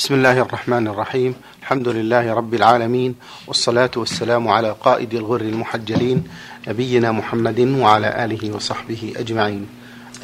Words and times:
بسم 0.00 0.14
الله 0.14 0.40
الرحمن 0.40 0.88
الرحيم. 0.88 1.34
الحمد 1.60 1.88
لله 1.88 2.32
رب 2.34 2.54
العالمين 2.54 3.14
والصلاة 3.46 3.90
والسلام 3.96 4.48
على 4.48 4.70
قائد 4.80 5.14
الغر 5.14 5.40
المحجلين 5.40 6.24
نبينا 6.68 7.12
محمد 7.12 7.60
وعلى 7.60 8.24
آله 8.24 8.56
وصحبه 8.56 9.12
أجمعين. 9.16 9.68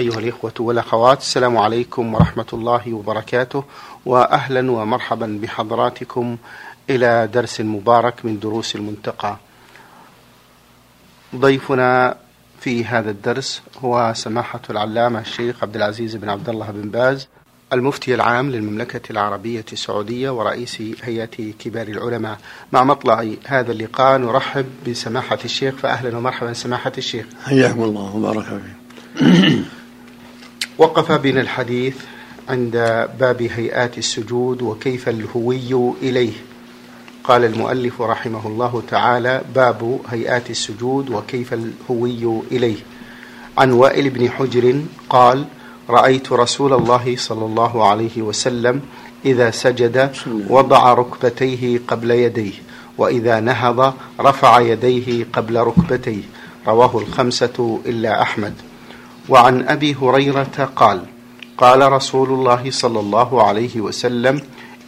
أيها 0.01 0.19
الإخوة 0.19 0.53
والأخوات 0.61 1.19
السلام 1.21 1.59
عليكم 1.59 2.15
ورحمة 2.15 2.47
الله 2.53 2.93
وبركاته 2.93 3.65
وأهلا 4.07 4.71
ومرحبا 4.71 5.39
بحضراتكم 5.43 6.37
إلى 6.91 7.29
درس 7.35 7.61
مبارك 7.61 8.25
من 8.25 8.41
دروس 8.41 8.77
المنتقى. 8.77 9.37
ضيفنا 11.37 12.17
في 12.61 12.85
هذا 12.85 13.11
الدرس 13.11 13.63
هو 13.85 14.13
سماحة 14.17 14.63
العلامة 14.71 15.21
الشيخ 15.21 15.63
عبد 15.63 15.77
العزيز 15.77 16.17
بن 16.17 16.29
عبد 16.29 16.49
الله 16.49 16.71
بن 16.71 16.91
باز. 16.91 17.29
المفتي 17.73 18.15
العام 18.15 18.51
للمملكة 18.51 19.01
العربية 19.11 19.65
السعودية 19.73 20.31
ورئيس 20.31 20.83
هيئة 21.03 21.53
كبار 21.59 21.89
العلماء. 21.89 22.39
مع 22.73 22.85
مطلع 22.85 23.27
هذا 23.47 23.73
اللقاء 23.73 24.19
نرحب 24.19 24.67
بسماحة 24.89 25.39
الشيخ. 25.45 25.75
فأهلا 25.75 26.17
ومرحبا 26.19 26.53
سماحة 26.53 26.93
الشيخ. 26.99 27.27
حياكم 27.45 27.83
الله 27.83 28.17
وبارك 28.17 28.45
فيكم 28.45 29.65
وقف 30.79 31.13
بنا 31.13 31.41
الحديث 31.41 31.97
عند 32.49 32.73
باب 33.21 33.43
هيئات 33.43 33.99
السجود 33.99 34.63
وكيف 34.63 35.09
الهوي 35.09 35.95
إليه. 36.03 36.33
قال 37.25 37.45
المؤلف 37.45 38.03
رحمه 38.03 38.47
الله 38.47 38.83
تعالى 38.89 39.43
باب 39.55 40.01
هيئات 40.09 40.51
السجود 40.51 41.11
وكيف 41.11 41.55
الهوي 41.55 42.43
إليه. 42.53 42.79
عن 43.59 43.73
وائل 43.73 44.11
بن 44.11 44.31
حجر 44.31 44.81
قال 45.11 45.45
رأيت 45.91 46.33
رسول 46.33 46.73
الله 46.73 47.17
صلى 47.17 47.45
الله 47.45 47.89
عليه 47.89 48.23
وسلم 48.23 48.81
إذا 49.25 49.51
سجد 49.51 50.11
وضع 50.51 50.95
ركبتيه 50.95 51.81
قبل 51.89 52.11
يديه 52.11 52.53
وإذا 52.99 53.41
نهض 53.41 53.95
رفع 54.21 54.61
يديه 54.61 55.27
قبل 55.33 55.57
ركبتيه. 55.57 56.23
رواه 56.69 56.99
الخمسة 56.99 57.81
إلا 57.87 58.23
أحمد. 58.23 58.55
وعن 59.29 59.69
أبي 59.69 59.97
هريرة 60.03 60.71
قال 60.77 61.01
قال 61.59 61.93
رسول 61.93 62.29
الله 62.29 62.71
صلى 62.71 63.01
الله 63.01 63.43
عليه 63.43 63.81
وسلم 63.81 64.41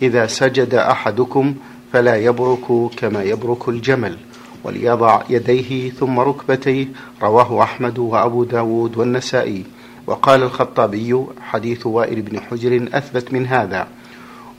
إذا 0.03 0.27
سجد 0.27 0.75
أحدكم 0.75 1.55
فلا 1.93 2.17
يبرك 2.17 2.91
كما 2.97 3.23
يبرك 3.23 3.69
الجمل 3.69 4.17
وليضع 4.65 5.23
يديه 5.31 5.91
ثم 5.91 6.21
ركبتيه. 6.21 6.87
رواه 7.23 7.63
أحمد 7.63 7.99
وأبو 7.99 8.45
داود 8.45 8.97
والنسائي. 8.97 9.65
وقال 10.09 10.43
الخطابي 10.43 11.25
حديث 11.41 11.87
وائل 11.87 12.23
بن 12.23 12.41
حجر 12.41 12.89
أثبت 12.93 13.33
من 13.33 13.47
هذا. 13.47 13.89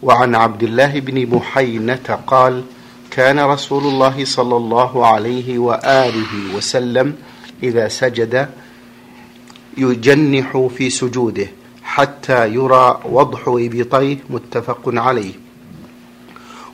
وعن 0.03 0.35
عبد 0.35 0.63
الله 0.63 0.99
بن 0.99 1.25
بحينة 1.25 2.19
قال 2.27 2.63
كان 3.11 3.39
رسول 3.39 3.83
الله 3.83 4.25
صلى 4.25 4.57
الله 4.57 5.07
عليه 5.07 5.59
وآله 5.59 6.55
وسلم 6.55 7.15
إذا 7.63 7.87
سجد 7.87 8.49
يجنح 9.77 10.67
في 10.77 10.89
سجوده 10.89 11.47
حتى 11.83 12.53
يرى 12.53 12.99
وضح 13.05 13.41
إبطيه 13.47 14.17
متفق 14.29 14.81
عليه. 14.85 15.33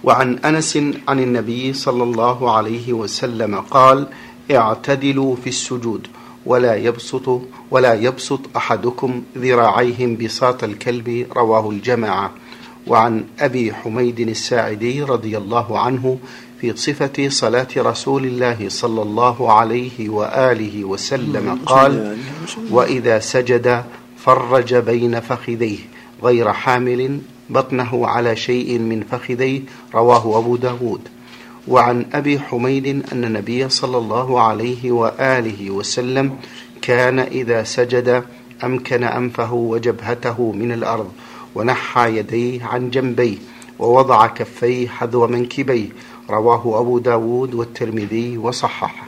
وعن 0.04 0.38
أنس 0.38 0.78
عن 1.08 1.20
النبي 1.20 1.74
صلى 1.74 2.04
الله 2.04 2.52
عليه 2.52 2.94
وسلم 2.94 3.56
قال 3.56 4.08
اعتدلوا 4.52 5.36
في 5.36 5.50
السجود. 5.50 6.08
ولا 6.46 6.76
يبسط 6.76 7.42
ولا 7.72 7.94
يبسط 7.94 8.40
أحدكم 8.56 9.24
ذراعيه 9.38 10.18
بساط 10.18 10.64
الكلب 10.64 11.28
رواه 11.36 11.70
الجماعة. 11.70 12.32
وعن 12.88 13.24
أبي 13.40 13.74
حميد 13.74 14.20
الساعدي 14.20 15.04
رضي 15.04 15.38
الله 15.38 15.80
عنه 15.80 16.18
في 16.62 16.76
صفة 16.76 17.30
صلاة 17.30 17.68
رسول 17.78 18.26
الله 18.26 18.70
صلى 18.70 19.02
الله 19.02 19.52
عليه 19.54 20.10
وآله 20.10 20.84
وسلم 20.84 21.60
قال 21.66 22.18
وإذا 22.72 23.20
سجد 23.20 23.84
فرج 24.18 24.76
بين 24.76 25.20
فخذيه 25.20 25.78
غير 26.24 26.54
حامل 26.54 27.20
بطنه 27.50 28.08
على 28.08 28.36
شيء 28.36 28.80
من 28.80 29.04
فخذيه 29.12 29.62
رواه 29.96 30.38
أبو 30.40 30.56
داود. 30.56 31.02
وعن 31.68 32.06
أبي 32.14 32.40
حميد 32.40 32.88
أن 33.12 33.24
النبي 33.24 33.70
صلى 33.70 33.98
الله 33.98 34.42
عليه 34.42 34.92
وآله 34.92 35.72
وسلم 35.72 36.36
كان 36.82 37.20
إذا 37.20 37.64
سجد 37.64 38.24
أمكن 38.64 39.04
أنفه 39.04 39.54
وجبهته 39.54 40.52
من 40.52 40.72
الأرض 40.72 41.12
ونحى 41.56 42.18
يديه 42.18 42.66
عن 42.66 42.90
جنبيه 42.90 43.38
ووضع 43.80 44.28
كفيه 44.28 44.88
حذو 44.88 45.28
منكبيه. 45.28 45.90
رواه 46.30 46.80
أبو 46.80 47.00
داود 47.00 47.54
والترمذي 47.54 48.38
وصححه. 48.38 49.08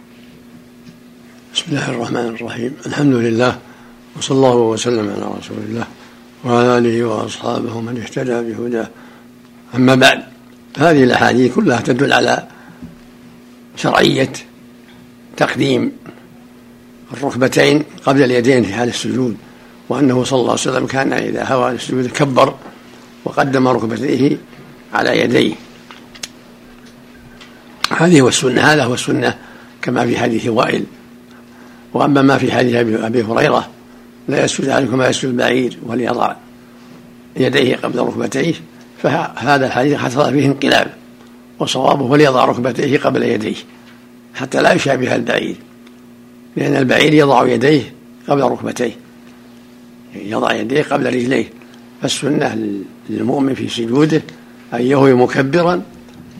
بسم 1.53 1.65
الله 1.69 1.89
الرحمن 1.89 2.27
الرحيم. 2.27 2.73
الحمد 2.85 3.13
لله 3.13 3.59
وصلى 4.17 4.35
الله 4.35 4.55
وسلم 4.55 5.09
على 5.09 5.25
رسول 5.39 5.57
الله 5.57 5.87
وعلى 6.45 6.77
آله 6.77 7.03
وأصحابه 7.03 7.81
من 7.81 7.97
اهتدى 7.97 8.53
بهداه. 8.53 8.89
أما 9.75 9.95
بعد 9.95 10.23
هذه 10.77 11.03
الأحاديث 11.03 11.55
كلها 11.55 11.81
تدل 11.81 12.13
على 12.13 12.47
شرعية 13.75 14.33
تقديم 15.37 15.91
الركبتين 17.13 17.83
قبل 18.05 18.23
اليدين 18.23 18.63
في 18.63 18.73
حال 18.73 18.89
السجود 18.89 19.37
وأنه 19.89 20.23
صلى 20.23 20.39
الله 20.39 20.51
عليه 20.51 20.61
وسلم 20.61 20.85
كان 20.85 21.13
إذا 21.13 21.43
هوى 21.43 21.71
السجود 21.71 22.07
كبر 22.07 22.55
وقدم 23.25 23.67
ركبتيه 23.67 24.37
على 24.93 25.19
يديه. 25.19 25.55
هذه 27.97 28.21
هو 28.21 28.27
السنة 28.27 28.61
هذا 28.61 28.83
هو 28.83 28.93
السنة 28.93 29.37
كما 29.81 30.05
في 30.05 30.17
حديث 30.17 30.47
وائل. 30.47 30.83
وأما 31.93 32.21
ما 32.21 32.37
في 32.37 32.51
حديث 32.51 32.75
أبي 32.75 33.23
هريرة 33.23 33.69
لا 34.27 34.45
يسجد 34.45 34.69
عليكم 34.69 34.97
ما 34.97 35.07
يسجد 35.07 35.29
البعير 35.29 35.77
وليضع 35.85 36.35
يديه 37.37 37.75
قبل 37.75 37.99
ركبتيه 37.99 38.53
فهذا 39.01 39.65
الحديث 39.65 39.97
حصل 39.97 40.31
فيه 40.31 40.45
انقلاب 40.45 40.87
وصوابه 41.59 42.09
فليضع 42.09 42.45
ركبتيه 42.45 42.99
قبل 42.99 43.23
يديه 43.23 43.55
حتى 44.35 44.61
لا 44.61 44.73
يشابه 44.73 45.15
البعير 45.15 45.55
لأن 46.55 46.75
البعير 46.75 47.13
يضع 47.13 47.47
يديه 47.47 47.93
قبل 48.27 48.41
ركبتيه 48.41 48.91
يضع 50.15 50.53
يديه 50.53 50.83
قبل 50.83 51.05
رجليه. 51.05 51.45
فالسنة 52.01 52.81
للمؤمن 53.09 53.53
في 53.53 53.67
سجوده 53.67 54.21
أن 54.73 54.81
يهوي 54.81 55.13
مكبرا 55.13 55.81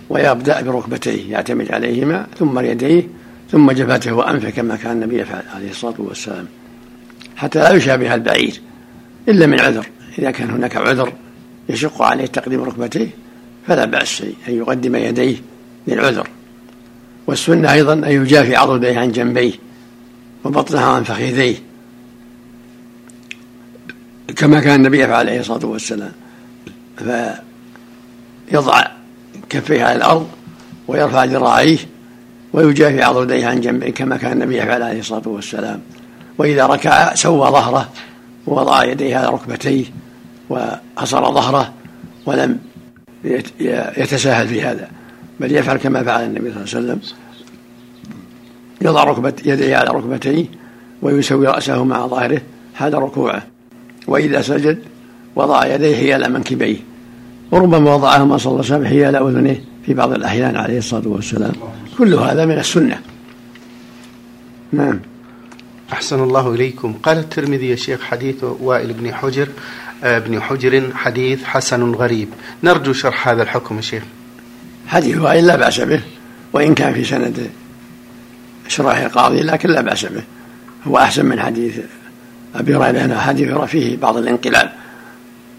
ويبدأ 0.10 0.62
بركبتيه 0.62 1.32
يعتمد 1.32 1.72
عليهما 1.72 2.28
ثم 2.40 2.60
يديه 2.60 3.04
ثم 3.52 3.72
جبهته 3.72 4.14
وأنفه 4.14 4.50
كما 4.50 4.76
كان 4.76 4.92
النبي 4.92 5.22
يفعل 5.22 5.44
عليه 5.56 5.70
الصلاة 5.70 5.96
والسلام. 5.98 6.46
حتى 7.36 7.60
لا 7.60 7.74
يشابه 7.74 8.16
البعير 8.16 8.62
إلا 9.28 9.46
من 9.46 9.60
عذر 9.60 9.88
إذا 10.20 10.32
كان 10.32 10.50
هناك 10.50 10.78
عذر 10.78 11.14
يشق 11.70 12.02
عليه 12.02 12.26
تقديم 12.26 12.64
ركبتيه 12.64 13.10
فلا 13.68 13.86
بأس 13.86 14.22
أن 14.22 14.58
يقدم 14.58 14.96
يديه 14.96 15.38
للعذر. 15.88 16.30
والسنة 17.28 17.74
أيضا 17.74 17.94
أن 17.94 18.12
يجافي 18.12 18.56
عضديه 18.56 19.00
عن 19.00 19.12
جنبيه 19.12 19.54
وبطنها 20.44 20.86
عن 20.86 21.04
فخذيه. 21.04 21.56
كما 24.36 24.60
كان 24.60 24.76
النبي 24.76 25.00
يفعل 25.00 25.16
عليه 25.16 25.40
الصلاة 25.40 25.66
والسلام 25.66 26.12
فيضع 26.98 28.84
كفيه 29.50 29.84
على 29.84 29.96
الأرض 29.96 30.28
ويرفع 30.88 31.24
ذراعيه 31.24 31.78
ويجافي 32.54 33.04
عضديه 33.04 33.48
عن 33.48 33.62
جنبيه 33.62 33.92
كما 33.92 34.18
كان 34.18 34.32
النبي 34.32 34.58
يفعل 34.58 34.84
عليه 34.84 35.00
الصلاة 35.00 35.28
والسلام. 35.28 35.82
وإذا 36.38 36.66
ركع 36.66 37.16
سوى 37.16 37.50
ظهره 37.50 37.90
ووضع 38.48 38.84
يديه 38.84 39.18
على 39.18 39.28
ركبتيه 39.28 39.86
وحصر 40.50 41.32
ظهره 41.32 41.74
ولم 42.26 42.60
يتساهل 43.98 44.48
في 44.48 44.62
هذا 44.62 44.90
بل 45.40 45.56
يفعل 45.56 45.78
كما 45.78 46.04
فعل 46.04 46.24
النبي 46.24 46.54
صلى 46.54 46.64
الله 46.64 46.76
عليه 46.76 46.78
وسلم. 46.78 47.00
يضع 48.82 49.04
ركبة 49.04 49.34
يديه 49.46 49.76
على 49.76 49.90
ركبتيه 49.90 50.46
ويسوي 51.02 51.48
رأسه 51.48 51.84
مع 51.84 52.08
ظهره 52.08 52.42
هذا 52.74 52.98
ركوعه. 52.98 53.44
وإذا 54.08 54.42
سجد 54.42 54.80
وضع 55.36 55.76
يديه 55.76 55.96
حيال 55.96 56.34
منكبيه. 56.34 56.78
وربما 57.52 57.96
وضعهما 57.96 58.38
صلى 58.38 58.52
الله 58.52 58.66
عليه 58.66 58.76
وسلم 58.76 58.86
حيال 58.86 59.16
أذنيه 59.16 59.64
في 59.86 59.94
بعض 59.94 60.12
الأحيان 60.12 60.56
عليه 60.56 60.78
الصلاة 60.78 61.08
والسلام. 61.08 61.52
كل 61.98 62.14
هذا 62.14 62.46
من 62.46 62.58
السنة. 62.58 63.00
نعم. 64.72 65.00
أحسن 65.94 66.24
الله 66.24 66.54
إليكم. 66.54 66.94
قال 67.04 67.18
الترمذي 67.18 67.70
يا 67.70 67.76
شيخ 67.76 68.02
حديث 68.02 68.44
وائل 68.44 68.94
بن 68.94 69.14
حجر 69.14 69.48
ابن 70.04 70.42
حجر 70.42 70.90
حديث 70.96 71.44
حسن 71.44 71.92
غريب. 71.92 72.30
نرجو 72.64 72.94
شرح 72.94 73.28
هذا 73.28 73.44
الحكم 73.44 73.82
شيخ. 73.82 74.04
حديث 74.88 75.18
وائل 75.18 75.48
لا 75.48 75.56
بأس 75.56 75.80
به 75.80 76.02
وإن 76.54 76.76
كان 76.76 76.94
في 76.94 77.04
سند 77.04 77.50
شرح 78.68 78.98
القاضي 78.98 79.42
لكن 79.42 79.70
لا 79.70 79.82
بأس 79.82 80.06
به. 80.06 80.24
هو 80.88 80.98
أحسن 80.98 81.26
من 81.26 81.40
حديث 81.40 81.80
أبي 82.56 82.76
هريرة 82.76 82.92
لأن 82.92 83.20
حديث 83.20 83.52
فيه 83.52 83.98
بعض 83.98 84.18
الانقلاب. 84.18 84.72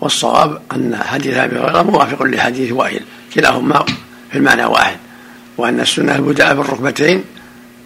والصواب 0.01 0.61
أن 0.73 0.97
حديث 0.97 1.37
أبي 1.37 1.59
هريرة 1.59 1.83
موافق 1.83 2.23
لحديث 2.23 2.73
وائل 2.73 3.01
كلاهما 3.35 3.85
في 4.33 4.39
المعنى 4.39 4.65
واحد 4.65 4.97
وأن 5.57 5.81
السنة 5.81 6.17
البداء 6.17 6.55
بالركبتين 6.55 7.25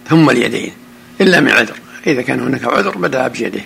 ثم 0.09 0.29
اليدين 0.29 0.71
إلا 1.21 1.39
من 1.39 1.49
عذر. 1.49 1.75
إذا 2.07 2.21
كان 2.21 2.39
هناك 2.39 2.65
عذر 2.65 2.97
بدأ 2.97 3.27
بيده. 3.27 3.61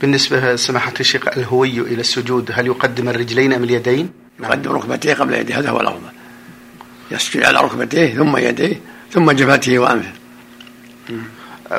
بالنسبة 0.00 0.56
سماحة 0.56 0.92
الشيخ 1.00 1.28
الهوي 1.28 1.80
إلى 1.80 2.00
السجود 2.00 2.50
هل 2.54 2.66
يقدم 2.66 3.08
الرجلين 3.08 3.52
أم 3.52 3.64
اليدين؟ 3.64 4.10
يقدم 4.40 4.72
ركبتيه 4.72 5.14
قبل 5.14 5.34
يديه 5.34 5.58
هذا 5.58 5.70
هو 5.70 5.80
الأفضل. 5.80 6.10
يسجد 7.10 7.42
على 7.42 7.60
ركبتيه 7.60 8.14
ثم 8.14 8.36
يديه 8.36 8.80
ثم 9.12 9.30
جبهته 9.30 9.78
وأنفه. 9.78 10.12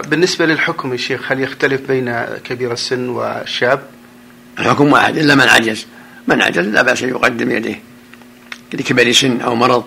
بالنسبة 0.07 0.45
للحكم 0.45 0.92
يا 0.92 0.98
شيخ 0.98 1.31
هل 1.31 1.39
يختلف 1.39 1.81
بين 1.88 2.25
كبير 2.44 2.71
السن 2.71 3.10
والشاب؟ 3.10 3.83
الحكم 4.60 4.92
واحد 4.92 5.18
إلا 5.18 5.36
من 5.36 5.50
عجز. 5.50 5.86
من 6.27 6.42
عجز 6.42 6.68
لا 6.68 6.81
بأس 6.81 7.01
يقدم 7.01 7.51
يديه. 7.51 7.81
لكبر 8.74 9.12
سن 9.12 9.42
أو 9.42 9.56
مرض. 9.56 9.83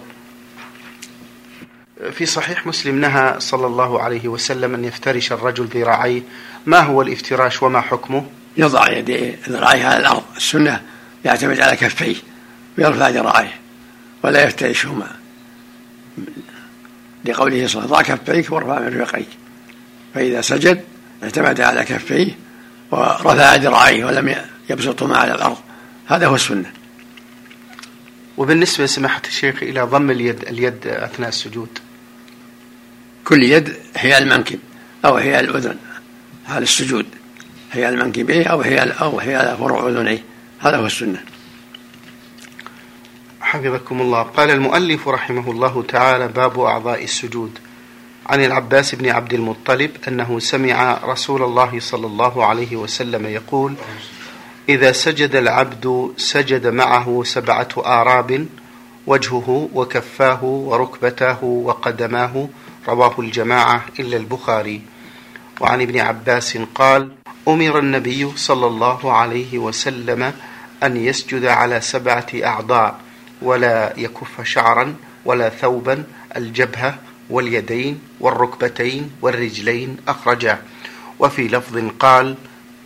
في 2.11 2.27
صحيح 2.27 2.67
مسلم 2.67 3.01
نهى 3.01 3.35
صلى 3.39 3.67
الله 3.67 4.03
عليه 4.03 4.29
وسلم 4.29 4.75
أن 4.75 4.85
يفترش 4.85 5.33
الرجل 5.33 5.65
ذراعيه 5.65 6.23
ما 6.67 6.81
هو 6.81 7.03
الافتراش 7.03 7.63
وما 7.63 7.81
حكمه؟ 7.81 8.27
يضع 8.57 8.91
يديه 8.91 9.39
ذراعيه 9.49 9.87
على 9.87 10.01
الأرض. 10.01 10.23
السنة 10.37 10.83
يعتمد 11.25 11.61
على 11.61 11.77
كفيه 11.77 12.17
ويرفع 12.79 13.09
ذراعيه 13.09 13.55
ولا 14.25 14.45
يفترشهما 14.45 15.11
لقوله 17.25 17.67
صلى 17.67 17.85
الله 17.85 17.97
عليه 17.97 18.07
وسلم 18.07 18.17
ضع 18.17 18.33
كفيك 18.33 18.53
وارفع 18.53 18.81
مرفقيك 18.81 19.29
فإذا 20.15 20.41
سجد 20.41 20.85
اعتمد 21.23 21.61
على 21.61 21.85
كفيه 21.85 22.37
ورفع 22.91 23.55
ذراعيه 23.55 24.05
ولم 24.05 24.37
يبسطهما 24.71 25.17
على 25.17 25.35
الأرض. 25.35 25.59
هذا 26.07 26.27
هو 26.27 26.35
السنة. 26.35 26.73
وبالنسبة 28.37 28.87
سماحة 28.87 29.23
الشيخ 29.27 29.63
إلى 29.63 29.83
ضم 29.83 30.11
اليد 30.11 30.43
اليد 30.43 30.87
أثناء 30.87 31.29
السجود. 31.29 31.79
كل 33.25 33.43
يد 33.43 33.77
هي 33.97 34.19
المنكب 34.19 34.59
أو 35.05 35.17
هي 35.17 35.41
الأذن 35.41 35.77
حال 36.47 36.63
السجود 36.63 37.07
هي 37.73 37.89
المنكبين 37.89 38.47
أو 38.47 38.61
هي 38.61 38.79
أو 38.79 39.19
هي 39.19 39.57
فروع 39.59 39.89
أذنيه 39.89 40.25
هذا 40.59 40.77
هو 40.77 40.87
السنة. 40.87 41.25
حفظكم 43.41 44.01
الله. 44.01 44.23
قال 44.23 44.51
المؤلف 44.51 45.09
رحمه 45.09 45.51
الله 45.51 45.83
تعالى 45.89 46.29
باب 46.29 46.61
أعضاء 46.61 47.05
السجود. 47.05 47.59
عن 48.27 48.45
العباس 48.45 48.95
بن 48.95 49.09
عبد 49.09 49.35
المطلب 49.35 49.91
أنه 50.09 50.39
سمع 50.39 50.99
رسول 51.05 51.43
الله 51.43 51.81
صلى 51.81 52.07
الله 52.07 52.47
عليه 52.47 52.77
وسلم 52.77 53.27
يقول 53.27 53.75
إذا 54.69 54.93
سجد 54.93 55.37
العبد 55.37 56.13
سجد 56.17 56.67
معه 56.67 57.23
سبعة 57.25 57.69
آراب 57.77 58.47
وجهه 59.07 59.69
وكفاه 59.75 60.45
وركبتاه 60.45 61.45
وقدماه 61.45 62.49
رواه 62.89 63.15
الجماعة 63.19 63.85
إلا 64.01 64.17
البخاري. 64.17 64.83
وعن 65.61 65.81
ابن 65.83 65.99
عباس 65.99 66.59
قال 66.75 67.13
أمر 67.49 67.79
النبي 67.79 68.37
صلى 68.37 68.67
الله 68.67 69.13
عليه 69.13 69.59
وسلم 69.59 70.33
أن 70.83 70.97
يسجد 70.97 71.45
على 71.45 71.81
سبعة 71.81 72.27
أعضاء 72.35 73.01
ولا 73.43 73.93
يكف 73.97 74.41
شعرا 74.45 74.95
ولا 75.25 75.49
ثوبا 75.49 76.05
الجبهة 76.37 76.99
واليدين 77.31 78.01
والركبتين 78.21 79.11
والرجلين 79.23 79.97
أخرجه 80.09 80.59
وفي 81.19 81.49
لفظ 81.49 81.79
قال 81.99 82.37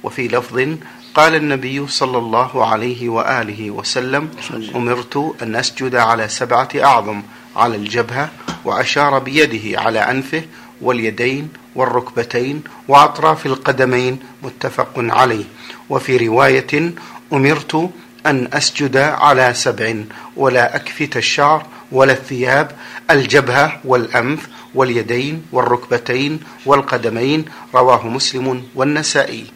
وفي 0.02 0.28
لفظ 0.28 0.76
قال 1.14 1.34
النبي 1.34 1.88
صلى 1.88 2.18
الله 2.18 2.66
عليه 2.66 3.08
وآله 3.08 3.70
وسلم. 3.70 4.30
أمرت 4.74 5.36
أن 5.42 5.56
أسجد 5.56 5.94
على 5.94 6.28
سبعة 6.28 6.68
أعظم 6.76 7.22
على 7.56 7.76
الجبهة 7.76 8.30
وأشار 8.66 9.18
بيده 9.18 9.80
على 9.80 9.98
أنفه 9.98 10.42
واليدين 10.80 11.48
والركبتين 11.74 12.62
وأطراف 12.88 13.46
القدمين 13.46 14.18
متفق 14.42 14.92
عليه. 14.96 15.44
وفي 15.90 16.16
رواية 16.16 16.92
أمرت 17.32 17.90
أن 18.26 18.48
أسجد 18.52 18.96
على 18.96 19.54
سبع 19.54 19.94
ولا 20.36 20.76
أكفت 20.76 21.16
الشعر 21.16 21.66
ولا 21.92 22.12
الثياب 22.12 22.70
الجبهة 23.10 23.80
والأنف 23.84 24.48
واليدين 24.74 25.42
والركبتين 25.52 26.40
والقدمين. 26.66 27.44
رواه 27.74 28.08
مسلم 28.08 28.62
والنسائي. 28.74 29.46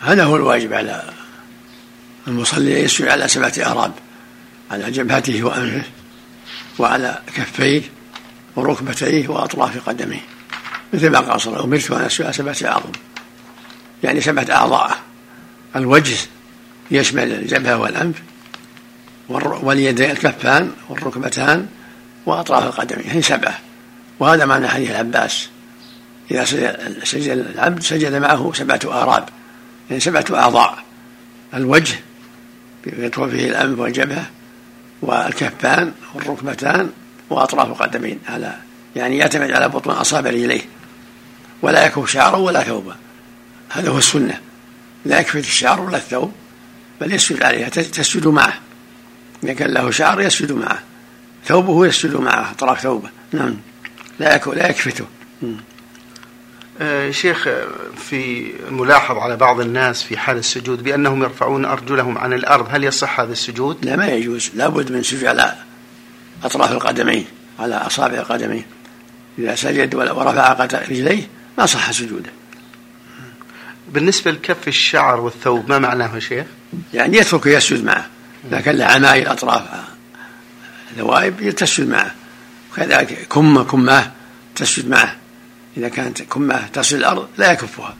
هذا 0.00 0.24
هو 0.24 0.36
الواجب 0.36 0.72
على 0.72 1.02
المصلي 2.28 2.82
يسجد 2.82 3.08
على 3.08 3.28
سبعة 3.28 3.52
أراب 3.58 3.92
على 4.70 4.90
جبهته 4.90 5.42
وأنفه. 5.42 5.84
وعلى 6.78 7.18
كفيه 7.36 7.82
وركبتيه 8.56 9.28
وأطراف 9.28 9.88
قدميه 9.88 10.20
مثل 10.92 11.10
ما 11.10 11.18
قال 11.18 11.40
صلى 11.40 11.52
الله 11.52 11.66
عليه 11.66 11.76
وسلم 11.76 11.96
أمرت 11.96 12.20
أن 12.20 12.32
سبعة 12.32 12.72
أعظم. 12.72 12.92
يعني 14.02 14.20
سبعة 14.20 14.46
أعضاء 14.50 14.98
الوجه 15.76 16.16
يشمل 16.90 17.32
الجبهة 17.32 17.76
والأنف 17.76 18.22
واليدين 19.28 20.10
الكفان 20.10 20.72
والركبتان 20.88 21.66
وأطراف 22.26 22.64
القدمين 22.64 23.10
هي 23.10 23.22
سبعة. 23.22 23.58
وهذا 24.20 24.44
معنى 24.44 24.68
حديث 24.68 24.90
العباس. 24.90 25.48
إذا 26.30 26.44
سجد 27.04 27.28
العبد 27.54 27.82
سجد 27.82 28.14
معه 28.14 28.52
سبعة 28.54 28.80
آراب. 28.84 29.28
يعني 29.90 30.00
سبعة 30.00 30.24
أعضاء 30.34 30.78
الوجه 31.54 32.00
يطوى 32.86 33.30
فيه 33.30 33.48
الأنف 33.48 33.78
والجبهة 33.78 34.26
والكفان 35.02 35.92
والركبتان 36.14 36.90
وأطراف 37.30 37.68
القدمين. 37.68 38.20
على 38.28 38.54
يعني 38.96 39.18
يعتمد 39.18 39.50
على 39.50 39.68
بطن 39.68 39.90
أصابع 39.90 40.30
رجليه 40.30 40.62
ولا 41.62 41.86
يكف 41.86 42.10
شعرا 42.10 42.36
ولا 42.36 42.62
ثوبا 42.62 42.96
هذا 43.70 43.90
هو 43.90 43.98
السنة. 43.98 44.40
لا 45.04 45.20
يكفي 45.20 45.38
الشعر 45.38 45.80
ولا 45.80 45.96
الثوب 45.96 46.32
بل 47.00 47.12
يسجد 47.12 47.42
عليها. 47.42 47.68
تسجد 47.68 48.26
معه. 48.26 48.54
إذا 49.44 49.52
كان 49.52 49.70
له 49.70 49.90
شعر 49.90 50.20
يسجد 50.20 50.52
معه. 50.52 50.78
ثوبه 51.46 51.86
يسجد 51.86 52.16
معه 52.16 52.50
أطراف 52.50 52.80
ثوبه. 52.80 53.10
نعم. 53.32 53.56
لا 54.18 54.36
لا 54.46 54.68
يكفته. 54.68 55.04
شيخ 57.10 57.48
في 57.96 58.52
ملاحظ 58.70 59.16
على 59.16 59.36
بعض 59.36 59.60
الناس 59.60 60.02
في 60.02 60.18
حال 60.18 60.36
السجود 60.36 60.82
بأنهم 60.82 61.22
يرفعون 61.22 61.64
أرجلهم 61.64 62.18
عن 62.18 62.32
الأرض. 62.32 62.66
هل 62.70 62.84
يصح 62.84 63.20
هذا 63.20 63.32
السجود؟ 63.32 63.84
لا 63.84 63.96
ما 63.96 64.06
يجوز. 64.06 64.50
لابد 64.54 64.92
من 64.92 65.02
سجود 65.02 65.24
على 65.24 65.54
أطراف 66.44 66.72
القدمين 66.72 67.26
على 67.58 67.74
أصابع 67.74 68.18
القدمين. 68.18 68.64
إذا 69.38 69.54
سجد 69.54 69.94
ورفع 69.94 70.52
رجليه 70.52 71.28
ما 71.58 71.66
صح 71.66 71.90
سجوده. 71.90 72.30
بالنسبة 73.88 74.30
لكف 74.30 74.68
الشعر 74.68 75.20
والثوب 75.20 75.68
ما 75.68 75.78
معناه 75.78 76.14
يا 76.14 76.20
شيخ؟ 76.20 76.46
يعني 76.94 77.16
يترك 77.16 77.46
يسجد 77.46 77.84
معه 77.84 78.06
لكن 78.50 78.70
له 78.70 78.84
عمايل 78.84 79.26
أطراف 79.26 79.62
ذوائب 80.98 81.50
تسجد 81.50 81.88
معه. 81.88 82.14
وكذلك 82.72 83.26
كمة 83.30 83.64
كماه 83.64 84.10
تسجد 84.54 84.88
معه. 84.88 85.16
إذا 85.78 85.88
كانت 85.88 86.22
كمة 86.22 86.66
تصل 86.72 86.96
الأرض 86.96 87.28
لا 87.38 87.52
يكفها. 87.52 87.94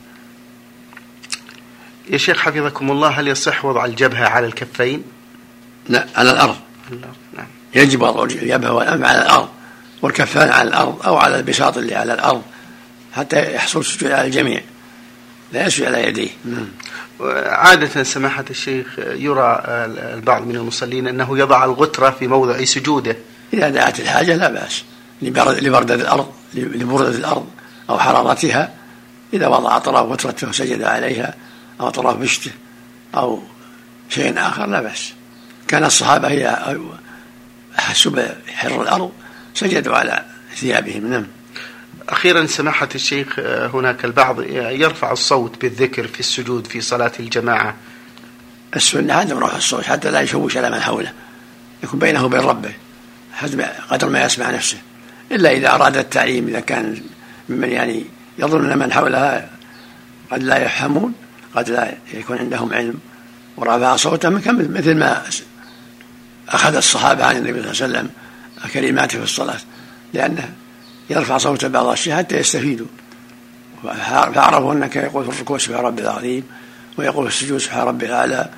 يا 2.11 2.18
شيخ 2.18 2.38
حفظكم 2.38 2.90
الله 2.90 3.08
هل 3.08 3.28
يصح 3.28 3.64
وضع 3.64 3.85
الجبهة 3.85 4.28
على 4.28 4.47
الكفين؟ 4.47 5.02
لا 5.88 6.06
على 6.16 6.30
الأرض. 6.30 6.56
نعم. 6.90 7.47
يجب 7.75 8.02
وضع 8.02 8.25
الجبهة 8.25 8.73
والأنف 8.73 9.04
على 9.04 9.23
الأرض 9.23 9.49
والكفان 10.02 10.49
على 10.49 10.68
الأرض 10.68 11.02
أو 11.06 11.16
على 11.16 11.37
البساط 11.37 11.78
اللي 11.78 11.94
على 11.94 12.14
الأرض 12.14 12.42
حتى 13.12 13.54
يحصل 13.54 13.80
السجود 13.80 14.11
على 14.11 14.26
الجميع. 14.26 14.61
لا 15.52 15.66
يسجد 15.66 15.87
على 15.87 16.06
يديه. 16.06 16.30
نعم. 16.44 16.68
عادة 17.47 18.02
سماحة 18.02 18.44
الشيخ 18.50 18.87
يرى 18.99 19.62
البعض 20.14 20.47
من 20.47 20.56
المصلين 20.56 21.08
أنه 21.08 21.38
يضع 21.38 21.64
الغترة 21.64 22.11
في 22.11 22.26
موضع 22.26 22.64
سجوده. 22.64 23.16
إذا 23.54 23.68
دعت 23.68 24.00
الحاجة 24.00 24.37
لا 24.37 24.50
بأس. 24.50 24.85
لبردة 25.23 25.94
الأرض 25.94 26.32
لبردة 26.54 27.08
الأرض. 27.08 27.47
أو 27.90 27.99
حرارتها 27.99 28.75
إذا 29.33 29.47
وضع 29.47 29.76
أطراف 29.76 30.07
غترته 30.07 30.49
وسجد 30.49 30.83
عليها 30.83 31.35
أو 31.80 31.88
أطراف 31.88 32.16
بشته 32.16 32.50
أو 33.14 33.42
شيء 34.09 34.38
آخر 34.38 34.66
لا 34.66 34.83
بأس. 34.83 35.12
كان 35.68 35.85
الصحابة 35.85 36.28
إذا 36.28 36.78
أحسوا 37.78 38.12
بحر 38.12 38.83
الأرض 38.83 39.12
سجدوا 39.54 39.97
على 39.97 40.25
ثيابهم. 40.54 41.11
نعم. 41.11 41.26
أخيرا 42.09 42.47
سماحة 42.47 42.88
الشيخ 42.95 43.38
هناك 43.75 44.04
البعض 44.04 44.42
يرفع 44.52 45.12
الصوت 45.12 45.61
بالذكر 45.61 46.07
في 46.07 46.21
السجود 46.21 46.66
في 46.66 46.80
صلاة 46.80 47.12
الجماعة. 47.21 47.75
السنة 48.76 49.14
عدم 49.14 49.38
رفع 49.38 49.57
الصوت 49.57 49.85
حتى 49.85 50.11
لا 50.11 50.21
يشوش 50.21 50.57
على 50.57 50.71
من 50.71 50.80
حوله. 50.80 51.12
يكون 51.83 52.00
بينه 52.00 52.25
وبين 52.25 52.40
ربه 52.40 52.73
قدر 53.90 54.09
ما 54.09 54.25
يسمع 54.25 54.50
نفسه. 54.50 54.78
إلا 55.33 55.52
إذا 55.52 55.75
أراد 55.75 55.97
التعليم 55.97 56.49
إذا 56.49 56.61
كان 56.61 57.02
ممن 57.49 57.69
يعني 57.69 58.05
يظن 58.38 58.71
أن 58.71 58.78
من 58.78 58.93
حولها 58.93 59.50
قد 60.31 60.43
لا 60.43 60.64
يفهمون 60.64 61.12
قد 61.55 61.71
لا 61.71 61.95
يكون 62.14 62.38
عندهم 62.38 62.73
علم 62.73 62.95
ورفع 63.57 63.97
صوته 63.97 64.28
مثل 64.28 64.95
ما 64.95 65.23
أخذ 66.49 66.76
الصحابة 66.76 67.25
عن 67.25 67.37
النبي 67.37 67.62
صلى 67.62 67.87
الله 67.87 67.99
عليه 67.99 68.09
وسلم 68.09 68.11
كلماته 68.73 69.19
في 69.19 69.25
الصلاة 69.25 69.59
لأنه 70.14 70.52
يرفع 71.11 71.38
صوته 71.38 71.69
بعض 71.69 71.87
الشيء 71.87 72.14
حتى 72.14 72.37
يستفيدوا. 72.37 72.87
فعرفوا 74.35 74.73
أنك 74.73 74.97
يقول 74.97 75.25
في 75.25 75.31
الركوع 75.31 75.59
سبحان 75.59 75.85
ربي 75.85 76.02
العظيم 76.02 76.45
ويقول 76.97 77.31
في 77.31 77.37
السجود 77.37 77.59
سبحان 77.59 77.87
ربي 77.87 78.07
الأعلى 78.07 78.49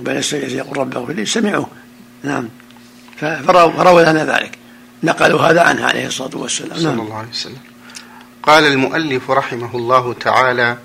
وبين 0.00 0.16
السجود 0.16 0.50
يقول 0.50 0.78
رب 0.78 0.96
اغفر 0.96 1.12
لي 1.12 1.26
سمعوه. 1.26 1.68
نعم. 2.22 2.48
فرووا 3.18 4.02
لنا 4.02 4.24
ذلك. 4.24 4.58
نقلوا 5.02 5.40
هذا 5.40 5.60
عنه 5.60 5.84
عليه 5.84 6.06
الصلاة 6.06 6.36
والسلام. 6.36 6.78
صلى 6.78 6.84
نعم. 6.84 7.00
الله 7.00 7.16
عليه 7.16 7.28
وسلم. 7.28 7.69
قال 8.42 8.64
المؤلف 8.64 9.30
رحمه 9.30 9.76
الله 9.76 10.12
تعالى 10.12 10.76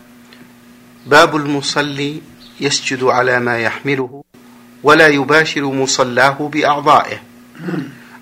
باب 1.06 1.36
المصلي 1.36 2.22
يسجد 2.60 3.04
على 3.04 3.40
ما 3.40 3.60
يحمله 3.60 4.24
ولا 4.84 5.08
يباشر 5.08 5.62
مصلاه 5.62 6.50
بأعضائه. 6.54 7.22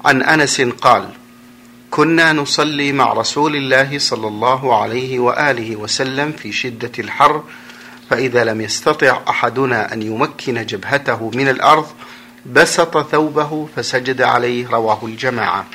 عن 0.06 0.22
أنس 0.22 0.62
قال 0.62 1.10
كنا 1.92 2.34
نصلي 2.34 2.92
مع 2.92 3.14
رسول 3.14 3.56
الله 3.56 4.00
صلى 4.00 4.28
الله 4.28 4.82
عليه 4.82 5.20
وآله 5.20 5.76
وسلم 5.76 6.32
في 6.32 6.52
شدة 6.52 6.92
الحر 7.00 7.44
فإذا 8.10 8.44
لم 8.44 8.62
يستطع 8.62 9.22
أحدنا 9.30 9.94
أن 9.94 10.02
يمكن 10.02 10.66
جبهته 10.66 11.32
من 11.36 11.50
الأرض 11.50 11.86
بسط 12.46 13.12
ثوبه 13.12 13.68
فسجد 13.76 14.22
عليه 14.22 14.70
رواه 14.70 15.00
الجماعة. 15.04 15.66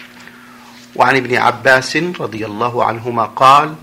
وعن 0.99 1.17
ابن 1.17 1.37
عباس 1.37 1.97
رضي 1.97 2.47
الله 2.47 2.85
عنهما 2.85 3.25
قال 3.25 3.75